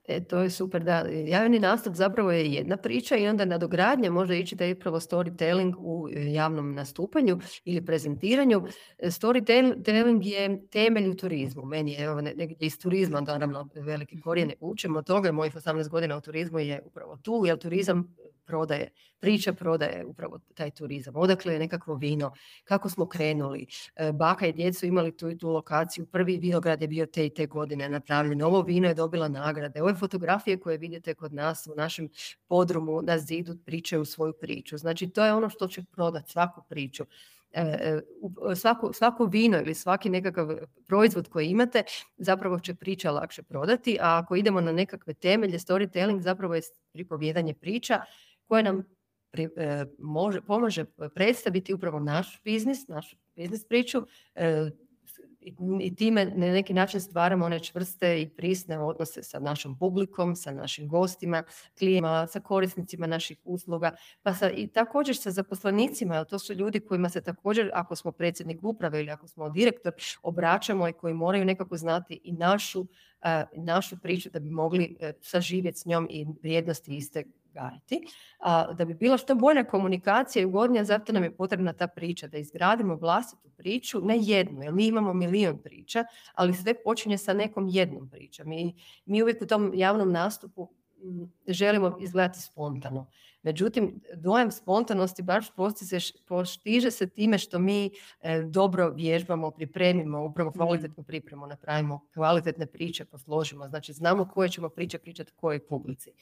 [0.08, 1.04] E, to je super, da.
[1.26, 5.74] Javni nastup zapravo je jedna priča i onda nadogradnja može ići da je upravo storytelling
[5.78, 8.66] u e, javnom nastupanju ili prezentiranju.
[8.98, 11.64] E, storytelling je temelj u turizmu.
[11.64, 15.32] Meni je evo, negdje iz turizma, naravno, velike korijene učimo od toga.
[15.32, 18.16] Mojih 18 godina u turizmu je upravo tu, jer turizam
[18.46, 18.90] prodaje,
[19.20, 21.16] priča prodaje upravo taj turizam.
[21.16, 22.32] Odakle je nekakvo vino,
[22.64, 23.66] kako smo krenuli.
[23.96, 26.06] E, baka i djecu imali tu i tu lokaciju.
[26.06, 28.42] Prvi vinograd je bio te i te godine napravljen.
[28.42, 29.82] Ovo vino je dobila nagrade.
[29.82, 32.08] Ove fotografije koje vidite kod nas u našem
[32.48, 34.76] podrumu na zidu pričaju svoju priču.
[34.76, 37.04] Znači to je ono što će prodati svaku priču.
[37.52, 40.48] E, e, svako, svako vino ili svaki nekakav
[40.86, 41.82] proizvod koji imate
[42.16, 47.54] zapravo će priča lakše prodati, a ako idemo na nekakve temelje, storytelling zapravo je pripovjedanje
[47.54, 48.00] priča
[48.48, 48.84] koje nam
[49.32, 50.84] e, može, pomaže
[51.14, 54.70] predstaviti upravo naš biznis, našu biznis priču e,
[55.80, 60.52] i time na neki način stvaramo one čvrste i prisne odnose sa našom publikom, sa
[60.52, 61.42] našim gostima,
[61.78, 66.80] klijentima, sa korisnicima naših usluga, pa sa, i također sa zaposlenicima, jer to su ljudi
[66.80, 69.92] kojima se također, ako smo predsjednik uprave ili ako smo direktor,
[70.22, 72.86] obraćamo i koji moraju nekako znati i našu,
[73.22, 77.24] e, našu priču da bi mogli saživjeti s njom i vrijednosti iste
[77.56, 78.00] gajiti.
[78.38, 82.28] A, da bi bila što bolja komunikacija i ugodnija, zato nam je potrebna ta priča,
[82.28, 86.04] da izgradimo vlastitu priču, ne jednu, jer mi imamo milion priča,
[86.34, 88.48] ali sve počinje sa nekom jednom pričom.
[88.48, 90.68] Mi, mi uvijek u tom javnom nastupu
[91.48, 93.06] želimo izgledati spontano.
[93.42, 95.46] Međutim, dojam spontanosti baš
[96.26, 97.90] postiže se time što mi
[98.20, 100.58] e, dobro vježbamo, pripremimo, upravo mhm.
[100.58, 103.68] kvalitetnu pripremu, napravimo kvalitetne priče, posložimo.
[103.68, 106.12] Znači, znamo koje ćemo priče pričati kojoj publici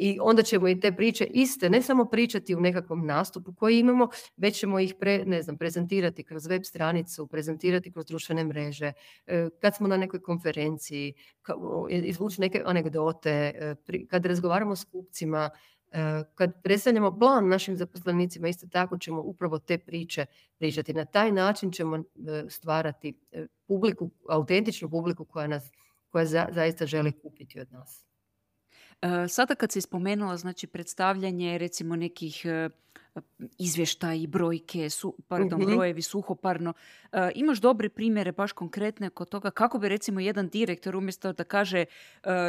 [0.00, 4.08] i onda ćemo i te priče iste, ne samo pričati u nekakvom nastupu koji imamo,
[4.36, 8.92] već ćemo ih pre, ne znam, prezentirati kroz web stranicu, prezentirati kroz društvene mreže,
[9.26, 11.14] e, kad smo na nekoj konferenciji,
[11.90, 13.74] izvući neke anegdote, e,
[14.08, 15.50] kad razgovaramo s kupcima,
[15.92, 15.98] e,
[16.34, 20.26] kad predstavljamo plan našim zaposlenicima, isto tako ćemo upravo te priče
[20.58, 20.94] pričati.
[20.94, 22.02] Na taj način ćemo
[22.48, 23.14] stvarati
[23.66, 25.70] publiku, autentičnu publiku koja nas
[26.08, 28.07] koja zaista želi kupiti od nas.
[29.28, 32.46] Sada kad si spomenula znači predstavljanje recimo nekih
[33.58, 35.70] izvještaji, brojke, su, pardon, Mhm.
[35.70, 36.72] brojevi suhoparno.
[37.12, 41.44] E, imaš dobre primjere, baš konkretne kod toga kako bi recimo jedan direktor umjesto da
[41.44, 41.86] kaže e,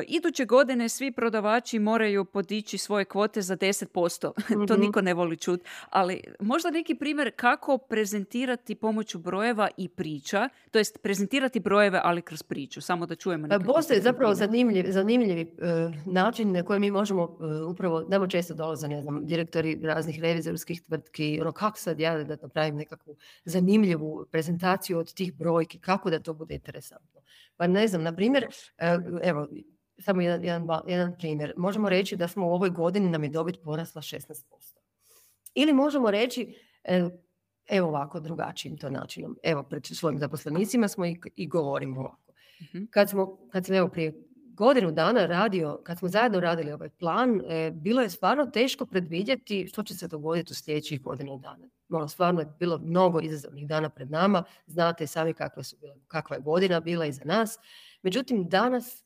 [0.07, 4.32] iduće godine svi prodavači moraju podići svoje kvote za 10%.
[4.68, 4.82] to Mhm.
[4.82, 5.62] niko ne voli čut.
[5.89, 12.22] Ali možda neki primjer kako prezentirati pomoću brojeva i priča, to jest prezentirati brojeve ali
[12.22, 14.47] kroz priču, samo da čujemo Pa Postoji zapravo primjer.
[14.47, 15.47] zanimljiv, zanimljivi e,
[16.05, 17.38] način na koji mi možemo
[17.68, 20.20] upravo, nama često dolaze, ne znam, direktori raznih
[20.60, 26.10] revizorskih tvrtki, ono kako sad ja da napravim nekakvu zanimljivu prezentaciju od tih brojki, kako
[26.10, 27.22] da to bude interesantno.
[27.57, 28.47] Pa ne znam, na primjer,
[28.78, 29.47] e, evo,
[29.99, 31.53] samo jedan, jedan, jedan primjer.
[31.57, 34.78] Možemo reći da smo u ovoj godini nam je dobit porasla 16%.
[35.53, 37.10] Ili možemo reći, e,
[37.70, 39.38] evo ovako, drugačijim to načinom.
[39.43, 42.34] Evo, pred svojim zaposlenicima smo i, i govorimo ovako.
[42.62, 42.86] Mhm.
[42.89, 44.14] Kad, smo, kad sam evo prije
[44.60, 49.68] godinu dana radio, kad smo zajedno radili ovaj plan, e, bilo je stvarno teško predvidjeti
[49.68, 51.68] što će se dogoditi u sljedećih godinu dana.
[51.89, 56.36] Ono, stvarno je bilo mnogo izazovnih dana pred nama, znate sami kakve su bile, kakva
[56.36, 57.57] je godina bila iza nas.
[58.01, 59.03] Međutim, danas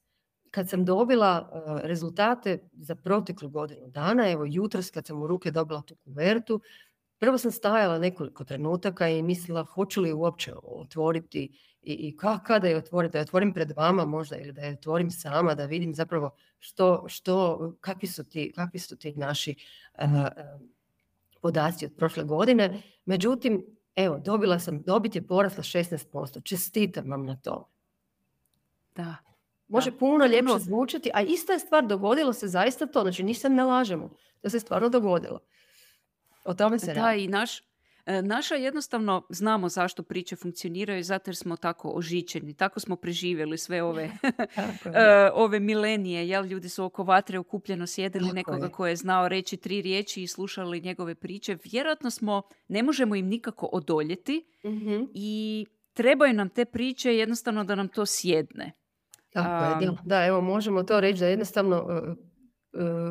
[0.51, 5.51] kad sam dobila e, rezultate za proteklu godinu dana, evo jutros kad sam u ruke
[5.51, 6.61] dobila tu kuvertu,
[7.19, 12.67] prvo sam stajala nekoliko trenutaka i mislila hoću li uopće otvoriti i, i ka- kada
[12.67, 15.95] je otvoriti, da je otvorim pred vama možda ili da je otvorim sama, da vidim
[15.95, 16.29] zapravo
[16.59, 19.55] što, što kakvi, su ti, kakvi su ti naši
[19.95, 20.05] e,
[21.41, 22.81] podaci od prošle godine.
[23.05, 23.65] Međutim,
[23.95, 26.43] evo, dobila sam, dobit je porasla 16%.
[26.43, 27.69] Čestitam vam na to.
[28.95, 29.15] Da.
[29.67, 29.97] Može Da.
[29.97, 34.09] puno ljepše zvučati, a ista je stvar, dogodilo se zaista to, znači nisam ne lažemo,
[34.41, 35.39] to se stvarno dogodilo.
[36.45, 37.23] O tome se Da, radi.
[37.23, 37.63] i naš,
[38.23, 43.83] naša jednostavno znamo zašto priče funkcioniraju, zato jer smo tako ožičeni, tako smo preživjeli sve
[43.83, 44.03] ove,
[44.85, 46.45] e, ove milenije, jel?
[46.45, 48.71] Ljudi su oko vatre okupljeno sjedili Tako nekoga je.
[48.71, 51.57] ko je znao reći tri riječi i slušali njegove priče.
[51.63, 55.03] Vjerojatno smo, ne možemo im nikako odoljeti Mhm.
[55.13, 58.71] i trebaju nam te priče jednostavno da nam to sjedne.
[59.33, 60.25] Tako je, da.
[60.25, 62.15] Evo možemo to reći da jednostavno e, e,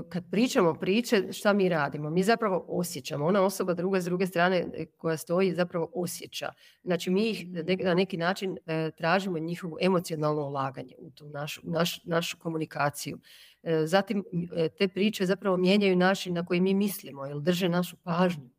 [0.09, 2.11] kad pričamo priče, šta mi radimo?
[2.11, 3.27] Mi zapravo osjećamo.
[3.27, 6.53] Ona osoba druga s druge strane e, koja stoji zapravo osjeća.
[6.85, 7.85] Znači mi ih Mhm.
[7.85, 13.19] na neki način e, tražimo njihovo emocionalno ulaganje u tu našu, naš- našu komunikaciju.
[13.63, 14.25] E, Zatim
[14.57, 18.51] e, te priče zapravo mijenjaju način na koji mi mislimo, jer drže našu pažnju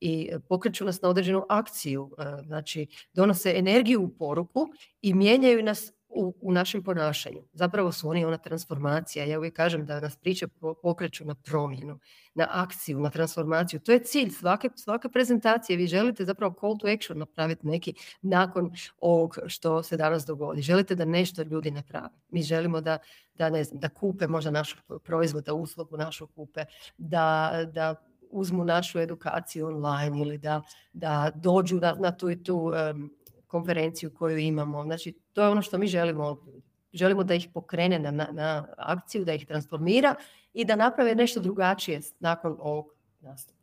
[0.00, 4.66] i e, pokreću nas na određenu akciju, e, znači donose energiju u poruku
[5.02, 7.42] i mijenjaju nas u, u našem ponašanju.
[7.52, 9.24] Zapravo su oni ona transformacija.
[9.24, 11.98] Ja uvijek kažem da nas priče po- pokreću na promjenu,
[12.34, 13.80] na akciju, na transformaciju.
[13.80, 15.76] To je cilj svake, svake prezentacije.
[15.76, 20.62] Vi želite zapravo call to action napraviti neki nakon ovog što se danas dogodi.
[20.62, 22.08] Želite da nešto ljudi naprave.
[22.28, 22.98] Mi želimo da,
[23.34, 26.64] da, ne znam, da kupe možda naš proizvod, da uslugu našu kupe,
[26.98, 27.94] da, da
[28.30, 30.62] uzmu našu edukaciju online ili da,
[30.92, 33.10] da dođu na, na tu i tu em,
[33.46, 34.82] konferenciju koju imamo.
[34.84, 36.44] Znači, to je ono što mi želimo.
[36.92, 40.14] Želimo da ih pokrene na, na, akciju, da ih transformira
[40.52, 42.86] i da naprave nešto drugačije nakon ovog
[43.20, 43.55] nastupa.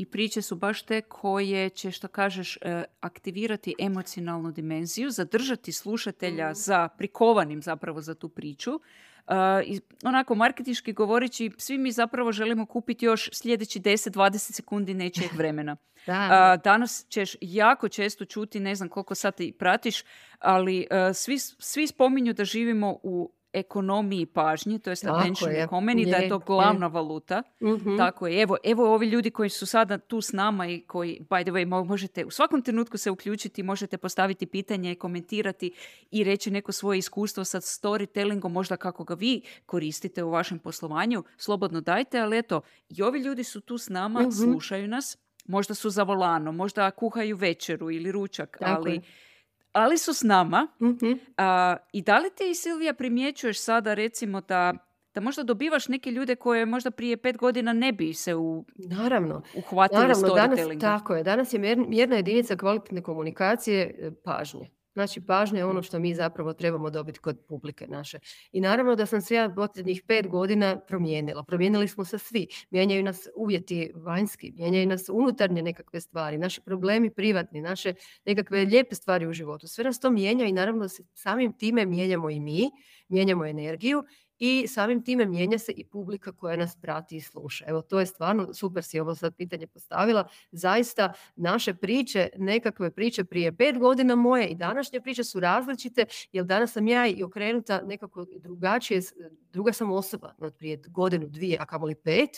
[0.00, 6.44] I priče su baš te koje će, što kažeš, e, aktivirati emocionalnu dimenziju, zadržati slušatelja
[6.46, 6.54] Mhm.
[6.54, 8.70] za prikovanim zapravo za tu priču.
[9.28, 15.76] E, onako, marketinški govoreći, svi mi zapravo želimo kupiti još sljedeći 10-20 sekundi nečijeg vremena.
[16.06, 20.04] Da, A, danas ćeš jako često čuti, ne znam koliko sad ti pratiš,
[20.38, 25.66] ali e, svi, svi spominju da živimo u ekonomiji pažnje, to je Tako attention je.
[25.66, 26.40] economy, da je Je, to je.
[26.46, 27.42] glavna valuta.
[27.62, 27.96] Mhm.
[27.96, 28.42] Tako je.
[28.42, 31.66] Evo, evo ovi ljudi koji su sada tu s nama i koji, by the way,
[31.66, 35.72] mo- možete u svakom trenutku se uključiti, možete postaviti pitanje, komentirati
[36.10, 39.32] i reći neko svoje iskustvo sa storytellingom, možda kako ga vi
[39.66, 41.24] koristite u vašem poslovanju.
[41.36, 44.30] Slobodno dajte, ali eto, i ovi ljudi su tu s nama, Mhm.
[44.30, 49.00] slušaju nas, možda su za volanom, možda kuhaju večeru ili ručak, Tako ali, je.
[49.72, 50.66] Ali su s nama.
[50.82, 51.12] Mhm.
[51.36, 54.74] A, I da li ti, Silvija, primjećuješ sada recimo da,
[55.14, 59.42] da možda dobivaš neke ljude koje možda prije pet godina ne bi se u, Naravno.
[59.56, 64.70] uhvatili Naravno, danas, tako je, danas je mjer- mjerna jedinica kvalitetne komunikacije e, pažnje.
[64.92, 68.18] Znači, pažnja je ono što mi zapravo trebamo dobiti kod publike naše.
[68.52, 71.44] I naravno da sam se ja posljednjih pet godina promijenila.
[71.44, 72.46] Promijenili smo se svi.
[72.70, 78.94] Mijenjaju nas uvjeti vanjski, mijenjaju nas unutarnje nekakve stvari, naši problemi privatni, naše nekakve lijepe
[78.94, 79.68] stvari u životu.
[79.68, 82.70] Sve nas to mijenja i naravno samim time mijenjamo i mi,
[83.08, 84.04] mijenjamo energiju
[84.40, 87.64] i samim time mijenja se i publika koja nas prati i sluša.
[87.68, 90.28] Evo, to je stvarno, super si ovo sad pitanje postavila.
[90.52, 96.44] Zaista, naše priče, nekakve priče prije pet godina moje i današnje priče su različite, jer
[96.44, 99.00] danas sam ja i okrenuta nekako drugačije,
[99.52, 102.30] druga sam osoba od prije godinu, dvije, a kamoli pet,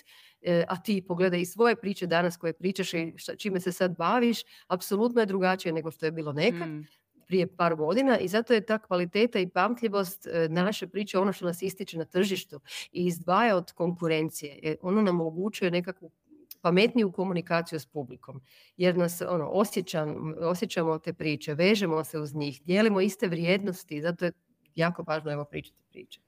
[0.42, 4.38] e, a ti pogledaj i svoje priče danas koje pričaš i čime se sad baviš,
[4.66, 6.68] apsolutno je drugačije nego što je bilo nekad.
[6.68, 7.01] Mm
[7.32, 11.44] prije par godina i zato je ta kvaliteta i pamtljivost e, naše priče ono što
[11.44, 12.60] nas ističe na tržištu
[12.92, 14.58] i izdvaja od konkurencije.
[14.62, 16.10] E, ono nam omogućuje nekakvu
[16.60, 18.40] pametniju komunikaciju s publikom.
[18.76, 24.24] Jer nas ono, osjećam, osjećamo te priče, vežemo se uz njih, dijelimo iste vrijednosti, zato
[24.24, 24.32] je
[24.74, 26.20] jako važno evo pričati priče.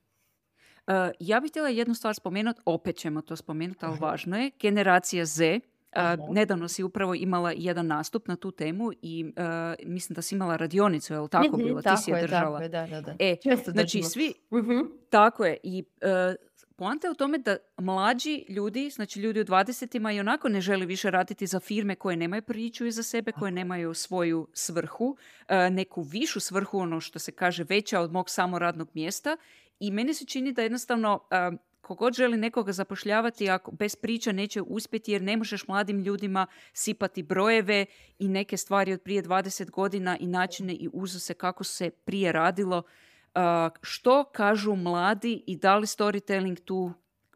[0.87, 5.25] Uh, ja bih htjela jednu stvar spomenuti, opet ćemo to spomenuti, ali važno je, generacija
[5.25, 5.61] Z,
[6.31, 9.33] nedavno si upravo imala jedan nastup na tu temu i
[9.83, 11.83] mislim da si imala radionicu, je li tako bilo?
[11.83, 12.61] Ti si je držala.
[12.61, 13.37] Tako je, da, da, E,
[13.67, 14.81] znači svi, mhm.
[15.11, 15.85] tako je, i
[16.77, 20.87] Poanta je u tome da mlađi ljudi, znači ljudi u 20 i onako ne žele
[20.87, 25.17] više raditi za firme koje nemaju priču iza sebe, koje nemaju svoju svrhu,
[25.71, 29.37] neku višu svrhu, ono što se kaže veća od mog samoradnog mjesta.
[29.81, 31.21] I meni se čini da jednostavno
[31.85, 37.23] kogod želi nekoga zapošljavati, ako bez priča neće uspjeti jer ne možeš mladim ljudima sipati
[37.23, 37.87] brojeve
[38.19, 42.83] i neke stvari od prije 20 godina i načine i uzuse kako se prije radilo.
[43.83, 46.93] što kažu mladi i da li storytelling tu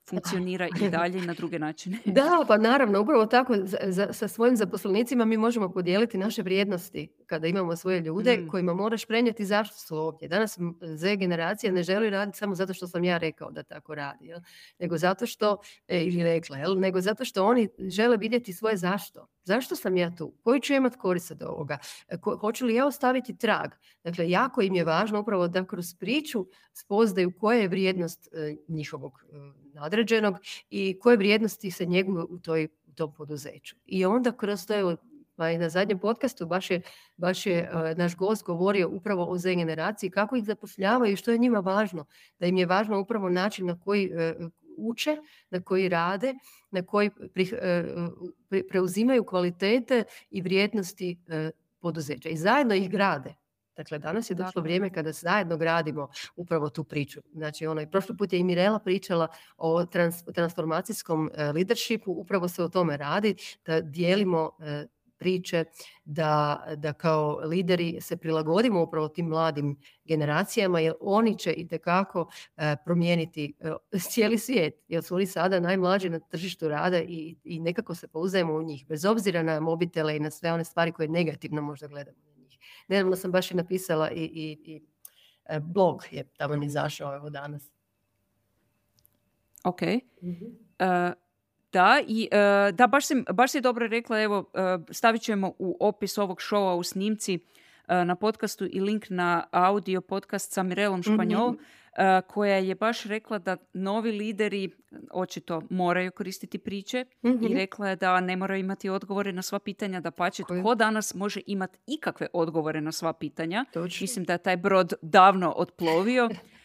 [0.09, 1.99] funkcionira i dalje na druge načine.
[2.05, 7.46] da, pa naravno, upravo tako za, sa svojim zaposlenicima mi možemo podijeliti naše vrijednosti kada
[7.46, 8.48] imamo svoje ljude mm.
[8.48, 10.28] kojima moraš prenijeti zašto su ovdje.
[10.28, 10.58] Danas
[10.94, 14.40] Z generacija ne želi raditi samo zato što sam ja rekao da tako radi, jel?
[14.78, 16.78] nego zato što, e, ili rekla, jel?
[16.78, 19.26] nego zato što oni žele vidjeti svoje zašto.
[19.44, 20.32] Zašto sam ja tu?
[20.42, 21.78] Koji ću imati korist od ovoga?
[22.08, 23.70] E, hoću li ja ostaviti trag?
[24.04, 29.24] Dakle, jako im je važno upravo da kroz priču spoznaju koja je vrijednost e, njihovog
[29.74, 30.34] nadređenog
[30.70, 32.68] i koje vrijednosti se njeguju u, toj,
[32.98, 33.76] tom poduzeću.
[33.86, 34.96] I onda kroz to, i
[35.39, 36.82] na zadnjem podcastu baš je,
[37.16, 41.30] baš je e, naš gost govorio upravo o Z generaciji, kako ih zapošljavaju i što
[41.30, 42.07] je njima važno.
[42.39, 44.34] Da im je važno upravo način na koji e,
[44.76, 45.16] uče,
[45.51, 46.34] na koji rade,
[46.70, 47.84] na koji e,
[48.68, 51.18] preuzimaju kvalitete i vrijednosti
[51.80, 52.28] poduzeća.
[52.28, 53.34] I zajedno ih grade.
[53.78, 57.20] Dakle, danas je došlo vrijeme kada zajedno gradimo upravo tu priču.
[57.32, 59.86] Znači, ono, prošli put je i Mirela pričala o
[60.34, 63.34] transformacijskom e, leadershipu, upravo se o tome radi,
[63.66, 64.86] da dijelimo e,
[65.18, 65.64] priče,
[66.04, 72.30] da, da kao lideri se prilagodimo upravo tim mladim generacijama, jer oni će i tekako
[72.56, 73.54] e, promijeniti
[74.10, 78.54] cijeli svijet, jer su oni sada najmlađi na tržištu rada i, i nekako se pouzajemo
[78.54, 82.28] u njih, bez obzira na mobitele i na sve one stvari koje negativno možda gledamo.
[82.88, 84.82] Nedavno sam baš i napisala i, i, i
[85.44, 87.70] e, blog je tamo izašao evo danas.
[89.64, 89.82] Ok.
[90.22, 90.44] Mhm.
[90.78, 91.12] E,
[91.78, 94.44] da, i uh, da, baš si, baš si dobro rekla, evo,
[94.90, 97.38] stavit ćemo u opis ovog šova u snimci
[97.88, 101.52] na podcastu i link na audio podcast sa Mirelom Španjol.
[101.52, 101.58] mm
[101.98, 104.70] E, koja je baš rekla da novi lideri
[105.10, 107.46] očito moraju koristiti priče i mhm.
[107.54, 111.40] rekla je da ne moraju imati odgovore na sva pitanja, da pače tko danas može
[111.46, 113.64] imati ikakve odgovore na sva pitanja.
[114.00, 116.28] Mislim da je taj brod davno otplovio.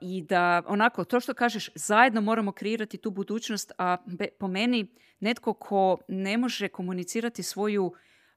[0.00, 3.96] I da onako, to što kažeš, zajedno moramo kreirati tu budućnost, a
[4.38, 4.86] po meni
[5.20, 7.92] netko ko ne može komunicirati svoju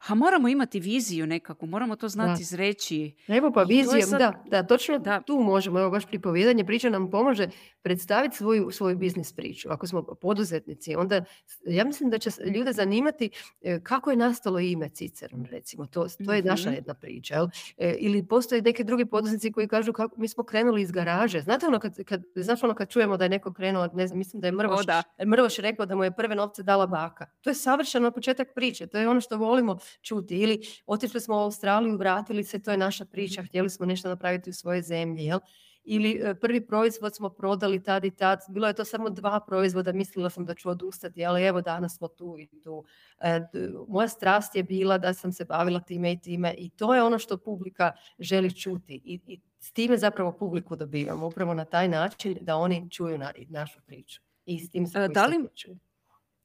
[0.07, 3.15] a moramo imati viziju nekakvu, moramo to znati izreći.
[3.27, 5.21] Evo pa vizijom, da, da, točno da.
[5.21, 7.47] tu možemo, evo baš pripovijedanje priča nam pomože
[7.81, 9.69] predstaviti svoju, svoju biznis priču.
[9.71, 11.23] Ako smo poduzetnici, onda
[11.65, 13.29] ja mislim da će ljude zanimati
[13.61, 16.75] e, kako je nastalo ime Ciceron, recimo, to, to je naša mhm.
[16.75, 17.35] jedna priča.
[17.35, 17.47] Jel?
[17.77, 21.41] E, ili postoje neki drugi poduzetnici koji kažu kako mi smo krenuli iz garaže.
[21.41, 24.41] Znate ono kad, kad, znaš ono kad čujemo da je neko krenuo, ne znam, mislim
[24.41, 25.03] da je Mrvoš, da.
[25.25, 27.25] Mrvoš rekao da mu je prve novce dala baka.
[27.41, 30.37] To je savršeno početak priče, to je ono što volimo čuti.
[30.37, 34.49] Ili otišli smo u Australiju, vratili se, to je naša priča, htjeli smo nešto napraviti
[34.49, 35.23] u svojoj zemlji.
[35.23, 35.39] Jel?
[35.85, 39.91] Ili e, prvi proizvod smo prodali tad i tad, bilo je to samo dva proizvoda,
[39.91, 42.83] mislila sam da ću odustati, ali evo danas smo tu i tu.
[43.19, 43.41] E,
[43.87, 47.19] moja strast je bila da sam se bavila time i time i to je ono
[47.19, 52.37] što publika želi čuti i, i s time zapravo publiku dobivamo, upravo na taj način
[52.41, 54.21] da oni čuju na, našu priču.
[54.45, 55.37] I s tim se e, da li,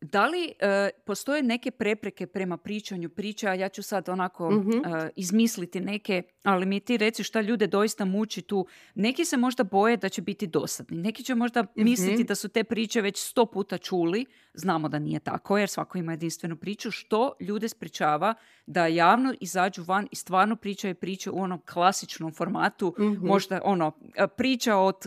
[0.01, 4.71] da li e, postoje neke prepreke prema pričanju priča, ja ću sad onako mhm.
[4.71, 8.67] e, izmisliti neke, ali mi ti reci šta ljude doista muči tu.
[8.95, 12.27] Neki se možda boje da će biti dosadni, neki će možda misliti mhm.
[12.27, 16.13] da su te priče već sto puta čuli, znamo da nije tako jer svako ima
[16.13, 18.35] jedinstvenu priču, što ljude sprečava
[18.67, 23.27] da javno izađu van i stvarno pričaju priče u onom klasičnom formatu, mhm.
[23.27, 23.93] možda ono,
[24.37, 25.07] priča od,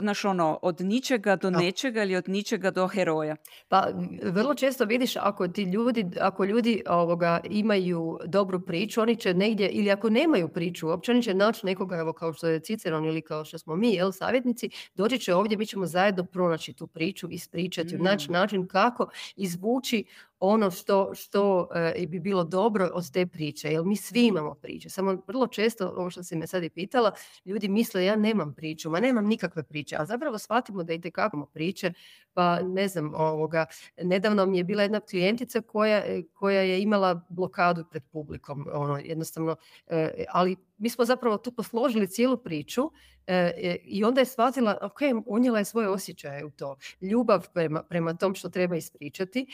[0.00, 3.36] znaš ono, od ničega do nečega ili od ničega do heroja?
[3.68, 3.88] Pa
[4.22, 9.68] vrlo često vidiš ako ti ljudi, ako ljudi ovoga, imaju dobru priču, oni će negdje,
[9.68, 13.22] ili ako nemaju priču uopće, oni će naći nekoga, evo kao što je Ciceron ili
[13.22, 17.28] kao što smo mi, jel, savjetnici, doći će ovdje, mi ćemo zajedno pronaći tu priču,
[17.30, 18.02] ispričati, mm.
[18.02, 20.04] naći način kako izvući
[20.44, 24.90] ono što, što e, bi bilo dobro od te priče, jer mi svi imamo priče.
[24.90, 27.12] Samo vrlo često, ovo što si me sad i pitala,
[27.44, 31.46] ljudi misle ja nemam priču, ma nemam nikakve priče, a zapravo shvatimo da i imamo
[31.46, 31.92] priče,
[32.34, 33.66] pa ne znam, ovoga,
[34.02, 38.98] nedavno mi je bila jedna klijentica koja, e, koja je imala blokadu pred publikom, ono,
[38.98, 39.56] jednostavno,
[39.86, 42.90] e, ali mi smo zapravo tu posložili cijelu priču
[43.26, 46.76] e, i onda je shvatila, ok, unijela je svoje osjećaje u to.
[47.00, 49.46] Ljubav prema, prema tom što treba ispričati,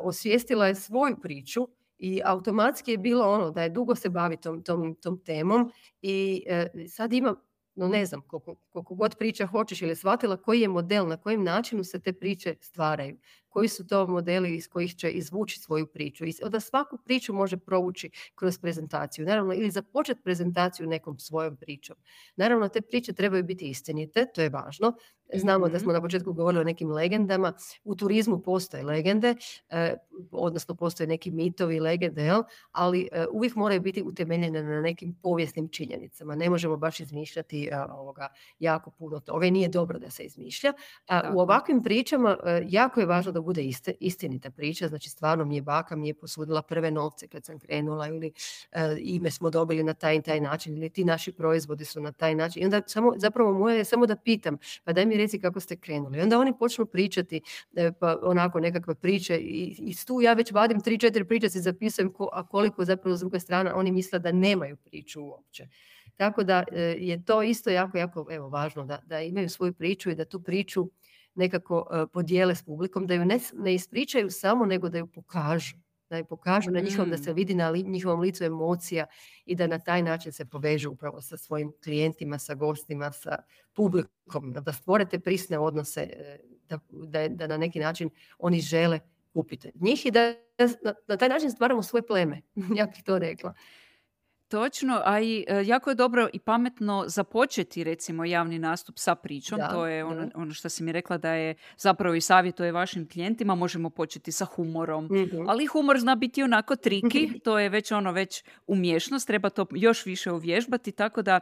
[0.00, 1.68] osvijestila je svoju priču
[1.98, 5.72] i automatski je bilo ono da je dugo se bavi tom, tom, tom temom
[6.02, 6.44] i
[6.88, 7.36] sad ima
[7.74, 11.44] no ne znam, koliko, koliko god priča hoćeš ili shvatila koji je model, na kojem
[11.44, 13.18] načinu se te priče stvaraju
[13.52, 16.24] koji su to modeli iz kojih će izvući svoju priču.
[16.24, 19.26] I onda svaku priču može provući kroz prezentaciju.
[19.26, 21.96] Naravno, ili započeti prezentaciju nekom svojom pričom.
[22.36, 24.92] Naravno, te priče trebaju biti istinite, to je važno.
[25.34, 25.82] Znamo da mhm.
[25.82, 27.52] smo na početku govorili o nekim legendama.
[27.84, 29.34] U turizmu postoje legende,
[29.68, 29.94] eh,
[30.30, 32.42] odnosno postoje neki mitovi, legende, jel?
[32.72, 36.34] ali eh, uvijek moraju biti utemeljene na nekim povijesnim činjenicama.
[36.34, 38.28] Ne možemo baš izmišljati eh, ovoga,
[38.58, 40.72] jako puno toga i nije dobro da se izmišlja.
[41.08, 42.36] A, u ovakvim pričama
[42.68, 46.14] jako je važno da bude iste, istinita priča, znači stvarno mi je baka mi je
[46.14, 48.32] posudila prve novce kad sam krenula ili
[48.72, 52.34] e, ime smo dobili na taj taj način ili ti naši proizvodi su na taj
[52.34, 52.62] način.
[52.62, 55.76] I onda samo, zapravo moje je samo da pitam, pa daj mi reci kako ste
[55.76, 56.18] krenuli.
[56.18, 57.40] I onda oni počnu pričati
[57.74, 61.60] e, pa onako nekakve priče i, i tu ja već vadim tri, četiri priče si
[61.60, 65.68] zapisujem ko, a koliko zapravo s druge strane oni misle da nemaju priču uopće.
[66.16, 70.10] Tako da e, je to isto jako, jako evo, važno da, da imaju svoju priču
[70.10, 70.88] i da tu priču
[71.34, 75.76] nekako e, podijele s publikom, da ju ne, ne ispričaju samo, nego da ju pokažu.
[76.10, 77.34] Da ju pokažu na njihovom, da se mm.
[77.34, 79.06] vidi na njihovom licu emocija
[79.44, 83.38] i da na taj način se povežu upravo sa svojim klijentima, sa gostima, sa
[83.72, 89.00] publikom, da stvorete prisne odnose, e, da, da, da na neki način oni žele
[89.32, 90.34] kupiti njih i da
[90.82, 92.42] na, na taj način stvaramo svoje pleme,
[92.78, 93.54] ja bih to rekla.
[94.52, 99.58] Točno, a i e, jako je dobro i pametno započeti recimo javni nastup sa pričom.
[99.72, 103.54] to je ono, ono što si mi rekla da je zapravo i savjetuje vašim klijentima.
[103.54, 105.04] Možemo početi sa humorom.
[105.04, 105.48] Mhm.
[105.48, 107.30] Ali humor zna biti onako triki.
[107.44, 109.26] to je već ono već umješnost.
[109.26, 110.92] Treba to još više uvježbati.
[110.92, 111.40] Tako da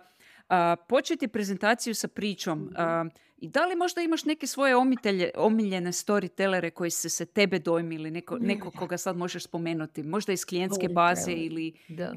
[0.89, 2.59] početi prezentaciju sa pričom.
[2.59, 3.09] Mhm.
[3.39, 8.11] I da li možda imaš neke svoje omitelje, omiljene storytellere koji se se tebe dojmili,
[8.11, 12.13] neko, neko koga sad možeš spomenuti, možda iz klijentske baze ili da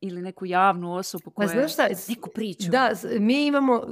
[0.00, 2.70] ili neku javnu osobu koja znaš šta, neku priču.
[2.70, 3.82] Da, mi imamo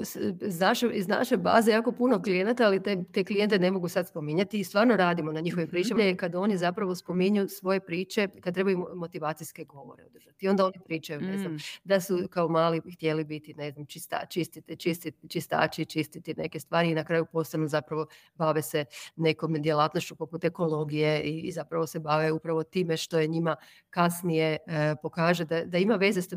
[0.40, 4.08] iz naše, iz naše baze jako puno klijenata, ali te, te klijente ne mogu sad
[4.08, 8.54] spominjati i stvarno radimo na njihovim pričama mm kad oni zapravo spominju svoje priče kad
[8.54, 10.46] trebaju motivacijske govore održati.
[10.46, 11.58] I onda oni pričaju, ne znam, mm.
[11.84, 16.90] da su kao mali htjeli biti, ne znam, čista, čistiti, čistiti, čistači, čistiti neke stvari
[16.90, 18.84] i na kraju postanu zapravo bave se
[19.16, 23.56] nekom djelatnošću poput ekologije i, i zapravo se bave upravo time što je njima
[23.90, 26.28] kasnije e, pokaže da, da ima veze s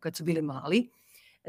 [0.00, 0.90] kad su bili mali.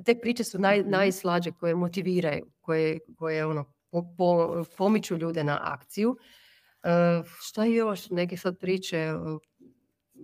[0.05, 0.89] Te priče su naj, mhm.
[0.89, 3.73] najslađe koje motiviraju, koje, koje ono,
[4.17, 6.09] po, pomiču ljude na akciju.
[6.09, 9.13] Uh, šta je još neke sad priče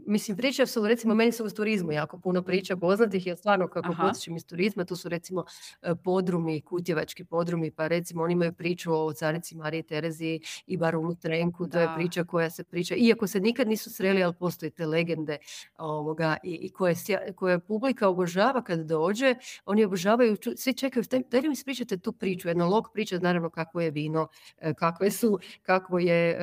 [0.08, 3.96] mislim, priča su, recimo, meni su u turizmu jako puno priča poznatih, jer stvarno kako
[4.02, 5.46] potičem iz turizma, tu su recimo
[5.82, 11.16] e, podrumi, kutjevački podrumi, pa recimo oni imaju priču o carici Marije Terezi i baronu
[11.16, 14.86] Trenku, to je priča koja se priča, iako se nikad nisu sreli, ali postoje te
[14.86, 15.38] legende
[15.78, 16.96] ovoga, i, i koje,
[17.36, 19.36] koje publika obožava kad dođe,
[19.66, 23.92] oni obožavaju, svi čekaju, daj mi ispričate tu priču, jedno log priča, naravno kako je
[23.92, 24.28] vino,
[24.58, 26.38] e, kakve su, kako je,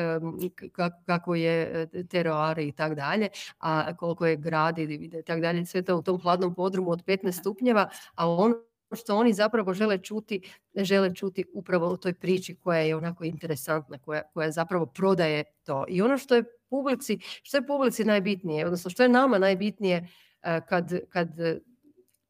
[1.06, 3.28] kako je e, teroare i tako dalje,
[3.58, 7.32] a koliko je grad i tako dalje, sve to u tom hladnom podrumu od 15
[7.32, 8.54] stupnjeva, a ono
[8.96, 10.40] što oni zapravo žele čuti,
[10.74, 15.84] žele čuti upravo u toj priči koja je onako interesantna, koja, koja zapravo prodaje to.
[15.88, 20.08] I ono što je publici, što je publici najbitnije, odnosno što je nama najbitnije
[20.42, 21.28] e, kad, kad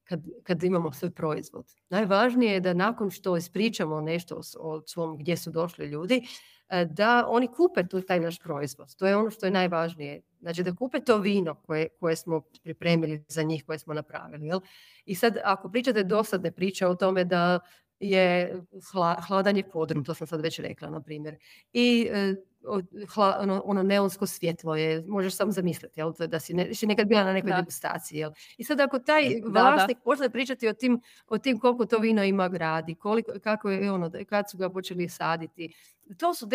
[0.09, 1.67] kad, kad imamo svoj proizvod.
[1.91, 6.23] Najvažnije je da nakon što ispričamo nešto o svom gdje su došli ljudi,
[6.69, 8.97] E, da oni kupe tu taj naš proizvod.
[8.97, 10.21] To je ono što je najvažnije.
[10.41, 14.47] Znači da kupe to vino koje, koje smo pripremili za njih, koje smo napravili.
[14.47, 14.61] Jel?
[15.05, 17.61] I sad ako pričate dosadne priče o tome da
[18.01, 18.61] je
[19.27, 21.37] hladanje podrum, to sam sad već rekla, na primjer.
[21.73, 22.09] I
[22.63, 23.07] e,
[23.41, 27.25] ono, ono, neonsko svjetlo je, možeš samo zamisliti, jel, da si, ne, si nekad bila
[27.25, 28.19] na nekoj degustaciji.
[28.19, 28.33] Jel?
[28.57, 32.49] I sad ako taj vlasnik počne pričati o tim, o tim koliko to vino ima
[32.49, 35.75] gradi, koliko, kako je ono, kad su ga počeli saditi,
[36.17, 36.49] to su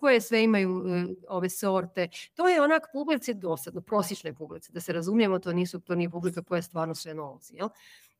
[0.00, 2.08] koje sve imaju e, ove sorte.
[2.34, 6.42] To je onak publici dosadno, prosječnoj publici, da se razumijemo, to nisu to nije publika
[6.42, 7.54] koja je stvarno sve novci.
[7.56, 7.68] Jel?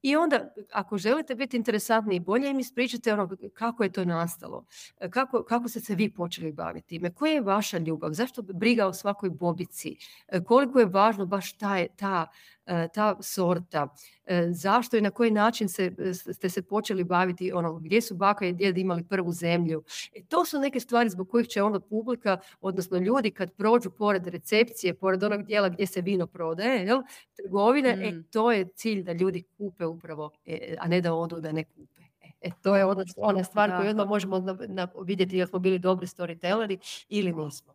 [0.04, 4.66] I onda, ako želite biti interesantni, bolje im ispričate ono kako je to nastalo,
[5.00, 8.86] e, kako, kako ste se vi počeli baviti time, koja je vaša ljubav, zašto briga
[8.86, 9.96] o svakoj bobici,
[10.28, 12.26] e, koliko je važno baš ta, ta
[12.94, 13.88] ta sorta,
[14.26, 18.14] e, zašto i na koji način se, e, ste se počeli baviti, ono, gdje su
[18.14, 19.84] baka i djed imali prvu zemlju.
[20.14, 24.26] E, to su neke stvari zbog kojih će onda publika, odnosno ljudi kad prođu pored
[24.26, 27.02] recepcije, pored onog dijela gdje se vino prodaje, jel,
[27.36, 28.24] trgovine, e, mm.
[28.30, 30.30] to je cilj da ljudi kupe upravo,
[30.78, 32.00] a ne da odu da ne kupe.
[32.40, 34.38] E, to je ona, ona stvar koju odmah možemo
[34.68, 37.74] na, vidjeti jel smo bili dobri storytelleri ili nismo.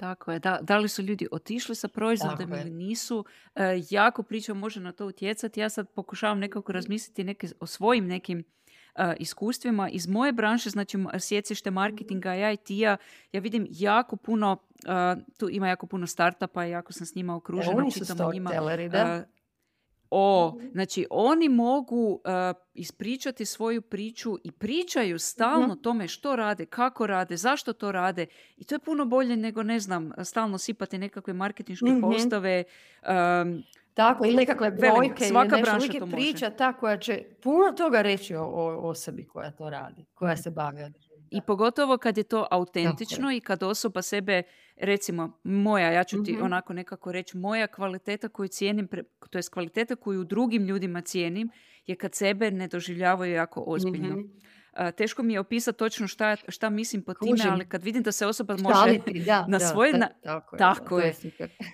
[0.00, 3.24] Tako je, da, da li su ljudi otišli sa proizvodom ili nisu,
[3.54, 5.60] e, jako priča može na to utjecati.
[5.60, 8.44] Ja sad pokušavam nekako razmisliti neke, o svojim nekim
[8.94, 12.96] e, iskustvima iz moje branše, znači sjecište marketinga i IT-a,
[13.32, 17.76] ja vidim jako puno, e, tu ima jako puno startupa, jako sam s njima okružena,
[17.76, 18.50] oni su njima.
[18.88, 19.24] Da?
[20.10, 20.68] O, mhm.
[20.72, 22.20] znači oni mogu uh,
[22.74, 28.26] ispričati svoju priču i pričaju stalno mm tome što rade, kako rade, zašto to rade
[28.56, 32.64] i to je puno bolje nego, ne znam, stalno sipati nekakve marketinške mm postave.
[33.42, 33.62] Um,
[33.94, 38.34] tako, ili nekakve brojke, svaka ili nešto, to priča ta koja će puno toga reći
[38.34, 40.82] o, o osobi koja to radi, koja se bavi
[41.30, 44.42] i pogotovo kad je to autentično i kad osoba sebe,
[44.80, 46.42] recimo moja, ja ću ti mhm.
[46.42, 48.88] onako nekako reći, moja kvaliteta koju cijenim,
[49.30, 51.50] to je kvaliteta koju drugim ljudima cijenim,
[51.86, 54.16] je kad sebe ne doživljavaju jako ozbiljno.
[54.16, 54.20] Mhm
[54.96, 58.26] teško mi je opisati točno šta, šta mislim po time, ali kad vidim da se
[58.26, 58.98] osoba može
[59.48, 59.92] na svoj...
[59.92, 60.58] Na, tako je.
[60.58, 61.14] Tako, je.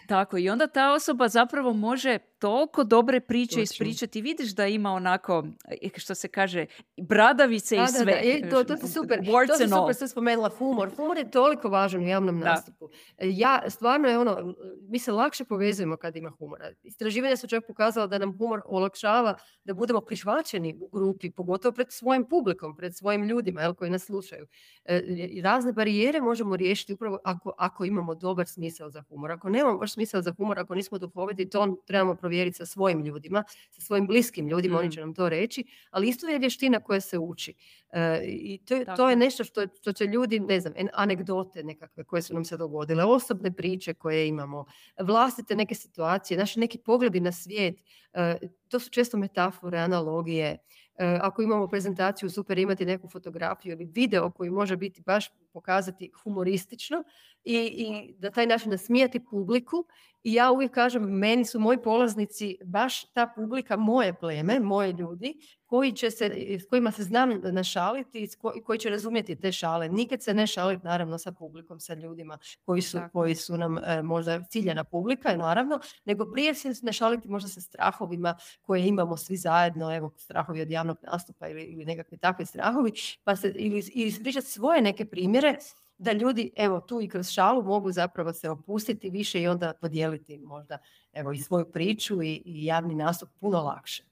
[0.09, 4.23] tako I onda ta osoba zapravo može toliko dobre priče ispričati.
[4.23, 5.45] Vidiš da ima onako,
[5.83, 6.67] e, što se kaže,
[6.97, 8.05] bradavice i sve.
[8.05, 9.19] Da, e, to, to super.
[9.25, 10.91] To je super što spomenula humor.
[10.97, 12.89] Humor je toliko važan u javnom nastupu.
[13.19, 14.55] E, ja, stvarno je ono,
[14.89, 16.71] mi se lakše povezujemo kad ima humora.
[16.83, 19.35] Istraživanja su čak pokazala da nam humor olakšava
[19.65, 24.05] da budemo prihvaćeni u grupi, pogotovo pred svojim publikom, pred svojim ljudima jel, koji nas
[24.05, 24.47] slušaju.
[24.85, 25.03] E,
[25.43, 29.31] razne barijere možemo riješiti upravo ako, ako imamo dobar smisao za humor.
[29.31, 33.45] Ako nemamo baš smisao za humor, ako nismo duhoviti, to trebamo provjeriti sa svojim ljudima,
[33.71, 34.91] sa svojim bliskim ljudima, oni mm.
[34.91, 37.55] će nam to reći, ali isto je vještina koja se uči.
[37.93, 42.23] E, I to, to je nešto što, što će ljudi, ne znam, anegdote nekakve koje
[42.23, 44.65] su nam se dogodile, osobne priče koje imamo,
[44.99, 47.77] vlastite neke situacije, naši neki pogledi na svijet,
[48.13, 50.59] e, to su često metafore, analogije,
[50.99, 56.11] E, ako imamo prezentaciju, super imati neku fotografiju ili video koji može biti baš pokazati
[56.23, 57.05] humoristično
[57.47, 59.87] i, i da taj način nasmijati publiku.
[60.23, 65.35] I ja uvijek kažem, meni su moji polaznici baš ta publika, moje pleme, moje ljudi,
[65.67, 66.25] koji će se,
[66.59, 69.89] s kojima se znam našaliti i koji će razumjeti te šale.
[69.89, 74.03] Nikad se ne šaliti naravno sa publikom, sa ljudima koji su, koji su nam e,
[74.03, 79.37] možda ciljena publika, naravno, nego prije se ne šaliti možda sa strahovima koje imamo svi
[79.37, 82.93] zajedno, evo strahovi od javnog nastupa ili, ili nekakve takve strahovi,
[83.25, 85.57] pa se, ili, ili ispričati svoje neke primjere
[85.99, 90.39] da ljudi evo tu i kroz šalu mogu zapravo se opustiti više i onda podijeliti
[90.39, 90.79] možda
[91.13, 94.05] evo i svoju priču i, i javni nastup puno lakše.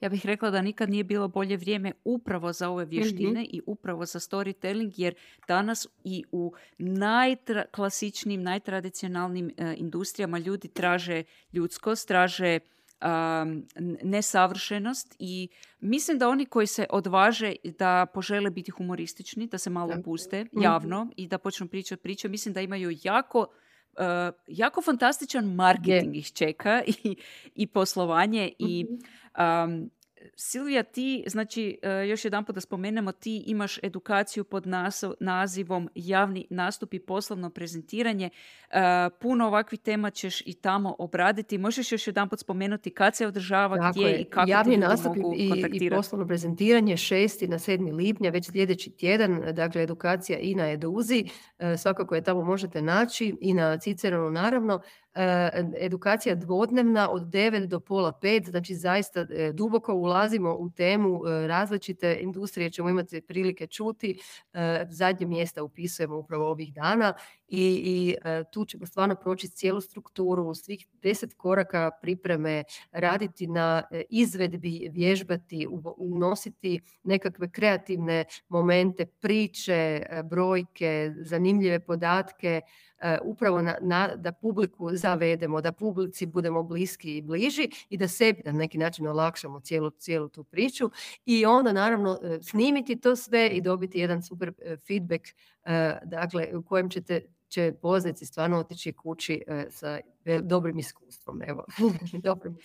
[0.00, 3.50] Ja bih rekla da nikad nije bilo bolje vrijeme upravo za ove vještine mhm.
[3.50, 5.14] i upravo za storytelling jer
[5.48, 11.22] danas i u najklasičnijim, najtradicionalnim e, industrijama ljudi traže
[11.52, 12.58] ljudskost, traže
[14.02, 15.48] nesavršenost i
[15.80, 20.62] mislim da oni koji se odvaže da požele biti humoristični, da se malo puste mhm.
[20.62, 23.46] javno i da počnu pričati priče, mislim da imaju jako
[23.98, 27.16] Uh, jako fantastičan marketing ih čeka i,
[27.54, 29.90] i poslovanje i um,
[30.36, 34.64] Silvija, ti, znači, e, još jedan da spomenemo, ti imaš edukaciju pod
[35.20, 38.30] nazivom javni nastup i poslovno prezentiranje.
[38.70, 38.80] E,
[39.20, 41.58] puno ovakvih tema ćeš i tamo obraditi.
[41.58, 45.90] Možeš još jedan spomenuti kad se održava, gdje i kako javni nastup mogu i, i
[45.90, 47.48] poslovno prezentiranje 6.
[47.48, 47.96] na 7.
[47.96, 51.24] lipnja, već sljedeći tjedan, dakle, edukacija i na Eduzi.
[51.58, 54.80] E, svakako je tamo možete naći i na Ciceronu naravno.
[55.18, 61.20] E, edukacija dvodnevna od 9 do pola 5, znači zaista e, duboko ulazimo u temu
[61.26, 64.18] e, različite industrije, ćemo imati prilike čuti,
[64.88, 67.14] zadnje mjesta upisujemo upravo ovih dana
[67.48, 73.82] i, i e, tu ćemo stvarno proći cijelu strukturu, svih deset koraka pripreme, raditi na
[73.90, 75.66] e, izvedbi, vježbati,
[75.96, 79.72] unositi nekakve kreativne momente, priče,
[80.10, 82.60] e, brojke, zanimljive podatke,
[83.24, 88.52] upravo na, da publiku zavedemo, da publici budemo bliski i bliži i da sebi na
[88.52, 90.90] neki način olakšamo cijelu, cijelu tu priču.
[91.26, 94.52] I onda naravno snimiti to sve i dobiti jedan super
[94.86, 95.22] feedback
[96.04, 99.98] dakle, u kojem ćete će poznici stvarno otići kući e, sa
[100.42, 101.42] dobrim iskustvom.
[101.42, 101.64] Evo,
[102.24, 102.58] dobrim.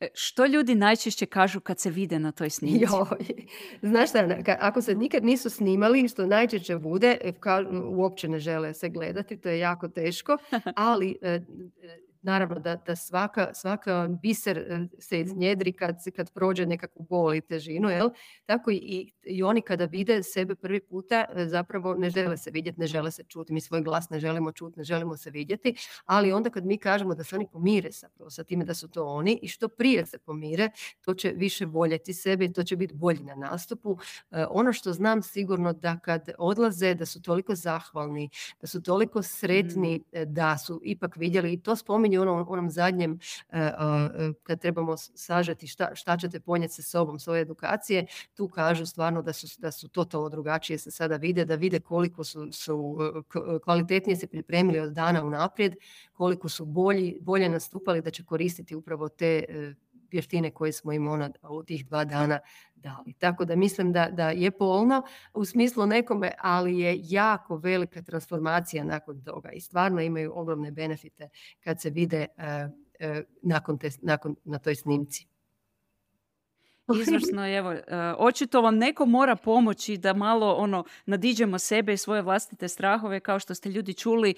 [0.00, 2.84] E, što ljudi najčešće kažu kad se vide na toj snimci?
[2.84, 3.46] Joj,
[3.82, 7.32] znaš šta, ako se nikad nisu snimali, što najčešće bude, e,
[7.90, 10.38] uopće ne žele se gledati, to je jako teško,
[10.76, 11.18] ali
[12.22, 17.40] naravno da, da svaka, svaka biser e, se iznjedri kad, kad prođe nekakvu bol i
[17.40, 18.10] težinu, jel?
[18.46, 22.80] Tako i, i oni kada vide sebe prvi puta e, zapravo ne žele se vidjeti,
[22.80, 26.32] ne žele se čuti, mi svoj glas ne želimo čuti, ne želimo se vidjeti, ali
[26.32, 29.38] onda kad mi kažemo da se oni pomire sa, sa time da su to oni
[29.42, 33.20] i što prije se pomire, to će više voljeti sebe i to će biti bolji
[33.22, 33.98] na nastupu.
[34.30, 39.22] E, ono što znam sigurno da kad odlaze, da su toliko zahvalni, da su toliko
[39.22, 40.32] sretni, mm.
[40.32, 41.76] da su ipak vidjeli i to
[42.08, 43.18] spominju u onom, onom zadnjem
[43.50, 43.72] e, e,
[44.42, 49.32] kad trebamo sažeti šta, šta ćete ponijeti sa sobom svoje edukacije, tu kažu stvarno da
[49.32, 54.16] su, da su totalno drugačije se sada vide, da vide koliko su, su e, kvalitetnije
[54.16, 55.74] se pripremili od dana unaprijed,
[56.12, 59.44] koliko su bolji, bolje nastupali da će koristiti upravo te
[60.10, 62.38] vještine koje smo im ona u tih dva dana
[62.74, 63.12] dali.
[63.18, 65.02] Tako da mislim da, da je polno
[65.34, 71.28] u smislu nekome, ali je jako velika transformacija nakon toga i stvarno imaju ogromne benefite
[71.60, 72.44] kad se vide uh,
[73.42, 75.26] nakon, te, nakon na toj snimci.
[77.00, 77.78] Izvrsno, evo, uh,
[78.18, 83.38] očito vam neko mora pomoći da malo ono nadiđemo sebe i svoje vlastite strahove, kao
[83.38, 84.34] što ste ljudi čuli,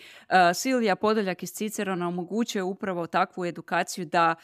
[0.54, 4.34] Silvija Podoljak iz Cicerona omogućuje upravo takvu edukaciju da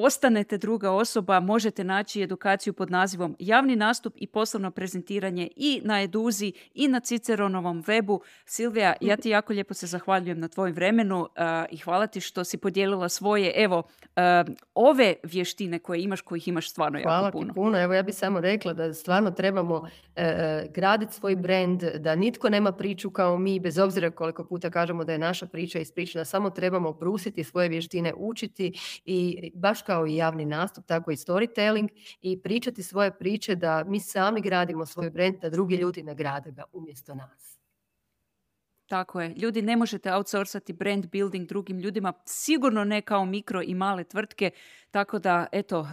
[0.00, 6.02] postanete druga osoba, možete naći edukaciju pod nazivom Javni nastup i poslovno prezentiranje i na
[6.02, 8.18] Eduzi i na Ciceronovom webu.
[8.44, 11.28] Silvija, ja ti jako lijepo se zahvaljujem na tvojom vremenu
[11.70, 13.82] i hvala ti što si podijelila svoje, evo,
[14.74, 17.18] ove vještine koje imaš, kojih imaš stvarno jako puno.
[17.18, 17.78] Hvala ti puno.
[17.78, 22.48] Evo ja bih samo rekla da stvarno trebamo e, e, graditi svoj brand, da nitko
[22.48, 26.50] nema priču kao mi, bez obzira koliko puta kažemo da je naša priča ispričana, samo
[26.50, 28.72] trebamo brusiti svoje vještine, učiti
[29.04, 31.88] i baš kao i javni nastup, tako i storytelling
[32.20, 36.64] i pričati svoje priče da mi sami gradimo svoj brand, da drugi ljudi nagrade ga
[36.72, 37.58] umjesto nas.
[38.86, 39.34] Tako je.
[39.36, 44.50] Ljudi ne možete outsourcati brand building drugim ljudima, sigurno ne kao mikro i male tvrtke,
[44.90, 45.88] tako da, eto,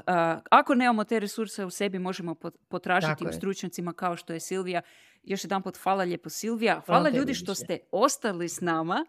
[0.51, 2.35] ako nemamo te resurse u sebi, možemo
[2.67, 4.81] potražiti u stručnjacima kao što je Silvija.
[5.23, 6.81] Još jedan pot hvala lijepo Silvija.
[6.85, 9.05] Hvala ljudi što ste ostali s nama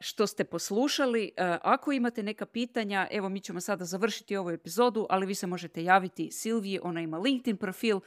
[0.00, 1.32] što ste poslušali.
[1.62, 5.84] Ako imate neka pitanja, evo mi ćemo sada završiti ovu epizodu, ali vi se možete
[5.84, 8.00] javiti Silviji, ona ima LinkedIn profil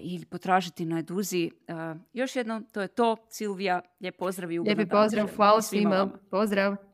[0.00, 1.50] ili potražiti na Eduzi.
[2.12, 3.16] još jednom, to je to.
[3.28, 6.10] Silvija, lijep pozdrav i Lijepi pozdrav, hvala svima.
[6.30, 6.93] Pozdrav.